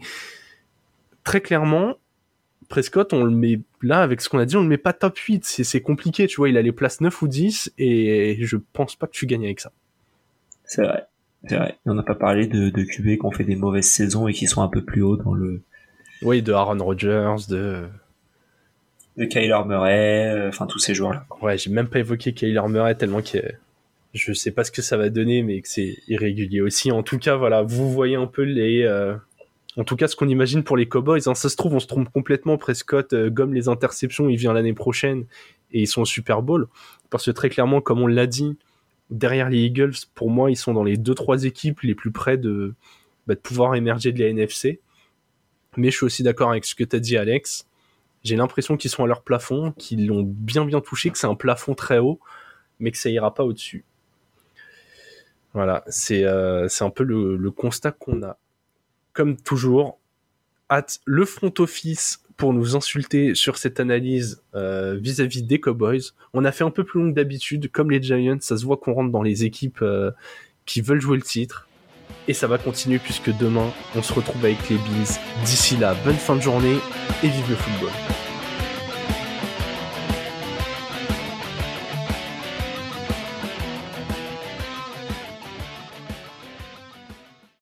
très 1.25 1.41
clairement, 1.41 1.97
Prescott, 2.69 3.13
on 3.13 3.25
le 3.25 3.31
met 3.31 3.61
là 3.83 4.03
avec 4.03 4.21
ce 4.21 4.29
qu'on 4.29 4.39
a 4.39 4.45
dit, 4.45 4.57
on 4.57 4.63
le 4.63 4.69
met 4.69 4.79
pas 4.79 4.93
top 4.93 5.17
8. 5.17 5.45
C'est 5.45 5.81
compliqué, 5.81 6.27
tu 6.27 6.37
vois, 6.37 6.49
il 6.49 6.57
a 6.57 6.63
les 6.63 6.73
places 6.73 7.01
9 7.01 7.23
ou 7.23 7.29
10 7.29 7.73
et 7.79 8.37
je 8.41 8.57
pense 8.73 8.97
pas 8.97 9.07
que 9.07 9.13
tu 9.13 9.27
gagnes 9.27 9.45
avec 9.45 9.61
ça. 9.61 9.73
C'est 10.65 10.83
vrai. 10.83 11.07
C'est 11.47 11.57
vrai. 11.57 11.79
On 11.87 11.95
n'a 11.95 12.03
pas 12.03 12.15
parlé 12.15 12.47
de, 12.47 12.69
de 12.69 12.83
QB 12.83 13.19
qui 13.19 13.25
ont 13.25 13.31
fait 13.31 13.45
des 13.45 13.57
mauvaises 13.57 13.89
saisons 13.89 14.29
et 14.29 14.33
qui 14.33 14.47
sont 14.47 14.63
un 14.63 14.69
peu 14.69 14.83
plus 14.85 15.03
hauts 15.03 15.17
dans 15.17 15.35
le. 15.35 15.63
Oui, 16.23 16.43
de 16.43 16.53
Aaron 16.53 16.83
Rodgers, 16.83 17.37
de. 17.49 17.89
De 19.17 19.25
Kyler 19.25 19.59
Murray, 19.67 20.29
euh, 20.29 20.49
enfin 20.49 20.67
tous 20.67 20.79
ces 20.79 20.95
joueurs-là. 20.95 21.27
Ouais, 21.41 21.59
j'ai 21.59 21.71
même 21.71 21.89
pas 21.89 21.99
évoqué 21.99 22.35
Kyler 22.35 22.63
Murray 22.69 22.95
tellement 22.95 23.21
que 23.21 23.39
je 24.15 24.33
sais 24.33 24.53
pas 24.53 24.65
ce 24.65 24.71
que 24.71 24.83
ça 24.83 24.97
va 24.97 25.11
donner, 25.11 25.43
mais 25.43 25.61
que 25.61 25.69
c'est 25.69 25.97
irrégulier 26.07 26.61
aussi. 26.61 26.93
En 26.93 27.03
tout 27.03 27.19
cas, 27.19 27.35
voilà, 27.35 27.63
vous 27.63 27.91
voyez 27.91 28.17
un 28.17 28.27
peu 28.27 28.43
les. 28.43 28.83
Euh, 28.83 29.17
en 29.77 29.85
tout 29.85 29.97
cas, 29.97 30.09
ce 30.09 30.17
qu'on 30.17 30.29
imagine 30.29 30.65
pour 30.65 30.77
les 30.77 30.89
Cowboys, 30.89 31.21
hein, 31.27 31.35
ça 31.35 31.49
se 31.49 31.57
trouve, 31.57 31.75
on 31.75 31.81
se 31.81 31.87
trompe 31.87 32.11
complètement. 32.11 32.57
Prescott 32.57 33.13
euh, 33.13 33.31
gomme 33.31 33.55
les 33.55 33.69
interceptions, 33.69 34.29
il 34.29 34.37
vient 34.37 34.53
l'année 34.53 34.73
prochaine 34.73 35.27
et 35.73 35.83
ils 35.83 35.87
sont 35.87 36.03
au 36.03 36.07
Super 36.07 36.43
Bowl. 36.43 36.69
Parce 37.11 37.27
que 37.27 37.31
très 37.31 37.51
clairement, 37.51 37.81
comme 37.81 38.01
on 38.01 38.07
l'a 38.07 38.27
dit, 38.27 38.57
derrière 39.11 39.51
les 39.51 39.59
Eagles, 39.59 39.95
pour 40.15 40.31
moi, 40.31 40.51
ils 40.51 40.57
sont 40.57 40.73
dans 40.73 40.85
les 40.85 40.97
deux 40.97 41.15
trois 41.15 41.45
équipes 41.45 41.81
les 41.83 41.95
plus 41.95 42.11
près 42.11 42.39
de, 42.39 42.75
bah, 43.27 43.37
pouvoir 43.37 43.75
émerger 43.75 44.11
de 44.13 44.19
la 44.21 44.29
NFC. 44.29 44.81
Mais 45.77 45.91
je 45.91 45.97
suis 45.97 46.07
aussi 46.07 46.23
d'accord 46.23 46.51
avec 46.51 46.65
ce 46.65 46.75
que 46.75 46.85
tu 46.85 46.97
as 46.97 47.01
dit, 47.01 47.17
Alex. 47.17 47.67
J'ai 48.25 48.37
l'impression 48.37 48.77
qu'ils 48.77 48.91
sont 48.91 49.05
à 49.05 49.07
leur 49.07 49.23
plafond, 49.23 49.73
qu'ils 49.79 50.07
l'ont 50.07 50.25
bien 50.25 50.65
bien 50.65 50.81
touché, 50.81 51.11
que 51.11 51.19
c'est 51.19 51.29
un 51.29 51.37
plafond 51.37 51.75
très 51.75 51.99
haut, 51.99 52.19
mais 52.81 52.91
que 52.91 52.99
ça 52.99 53.11
ira 53.11 53.33
pas 53.33 53.45
au-dessus. 53.45 53.85
Voilà, 55.55 55.85
c'est 55.87 56.25
euh, 56.25 56.67
un 56.81 56.91
peu 56.91 57.05
le 57.05 57.51
constat 57.53 57.93
qu'on 57.93 58.23
a. 58.23 58.39
Comme 59.19 59.37
toujours, 59.37 59.99
hâte 60.71 61.01
le 61.05 61.25
front 61.25 61.53
office 61.59 62.23
pour 62.37 62.53
nous 62.53 62.77
insulter 62.77 63.35
sur 63.35 63.59
cette 63.59 63.81
analyse 63.81 64.45
euh, 64.55 64.97
vis-à-vis 64.97 65.43
des 65.43 65.59
Cowboys. 65.59 66.13
On 66.35 66.45
a 66.45 66.53
fait 66.53 66.63
un 66.63 66.71
peu 66.71 66.85
plus 66.85 67.01
long 67.01 67.11
que 67.11 67.17
d'habitude, 67.17 67.69
comme 67.73 67.91
les 67.91 68.01
Giants, 68.01 68.39
ça 68.41 68.57
se 68.57 68.65
voit 68.65 68.77
qu'on 68.77 68.93
rentre 68.93 69.11
dans 69.11 69.25
les 69.25 69.45
équipes 69.45 69.83
euh, 69.83 70.13
qui 70.67 70.83
veulent 70.83 71.01
jouer 71.01 71.17
le 71.17 71.25
titre. 71.25 71.67
Et 72.29 72.33
ça 72.33 72.47
va 72.47 72.59
continuer 72.59 73.01
puisque 73.01 73.37
demain, 73.39 73.73
on 73.97 74.03
se 74.05 74.13
retrouve 74.13 74.45
avec 74.45 74.69
les 74.71 74.77
Bills. 74.77 75.19
D'ici 75.45 75.77
là, 75.77 75.97
bonne 76.05 76.15
fin 76.15 76.37
de 76.37 76.43
journée 76.43 76.77
et 77.25 77.29
vive 77.29 77.51
le 77.51 77.57
football. 77.57 78.28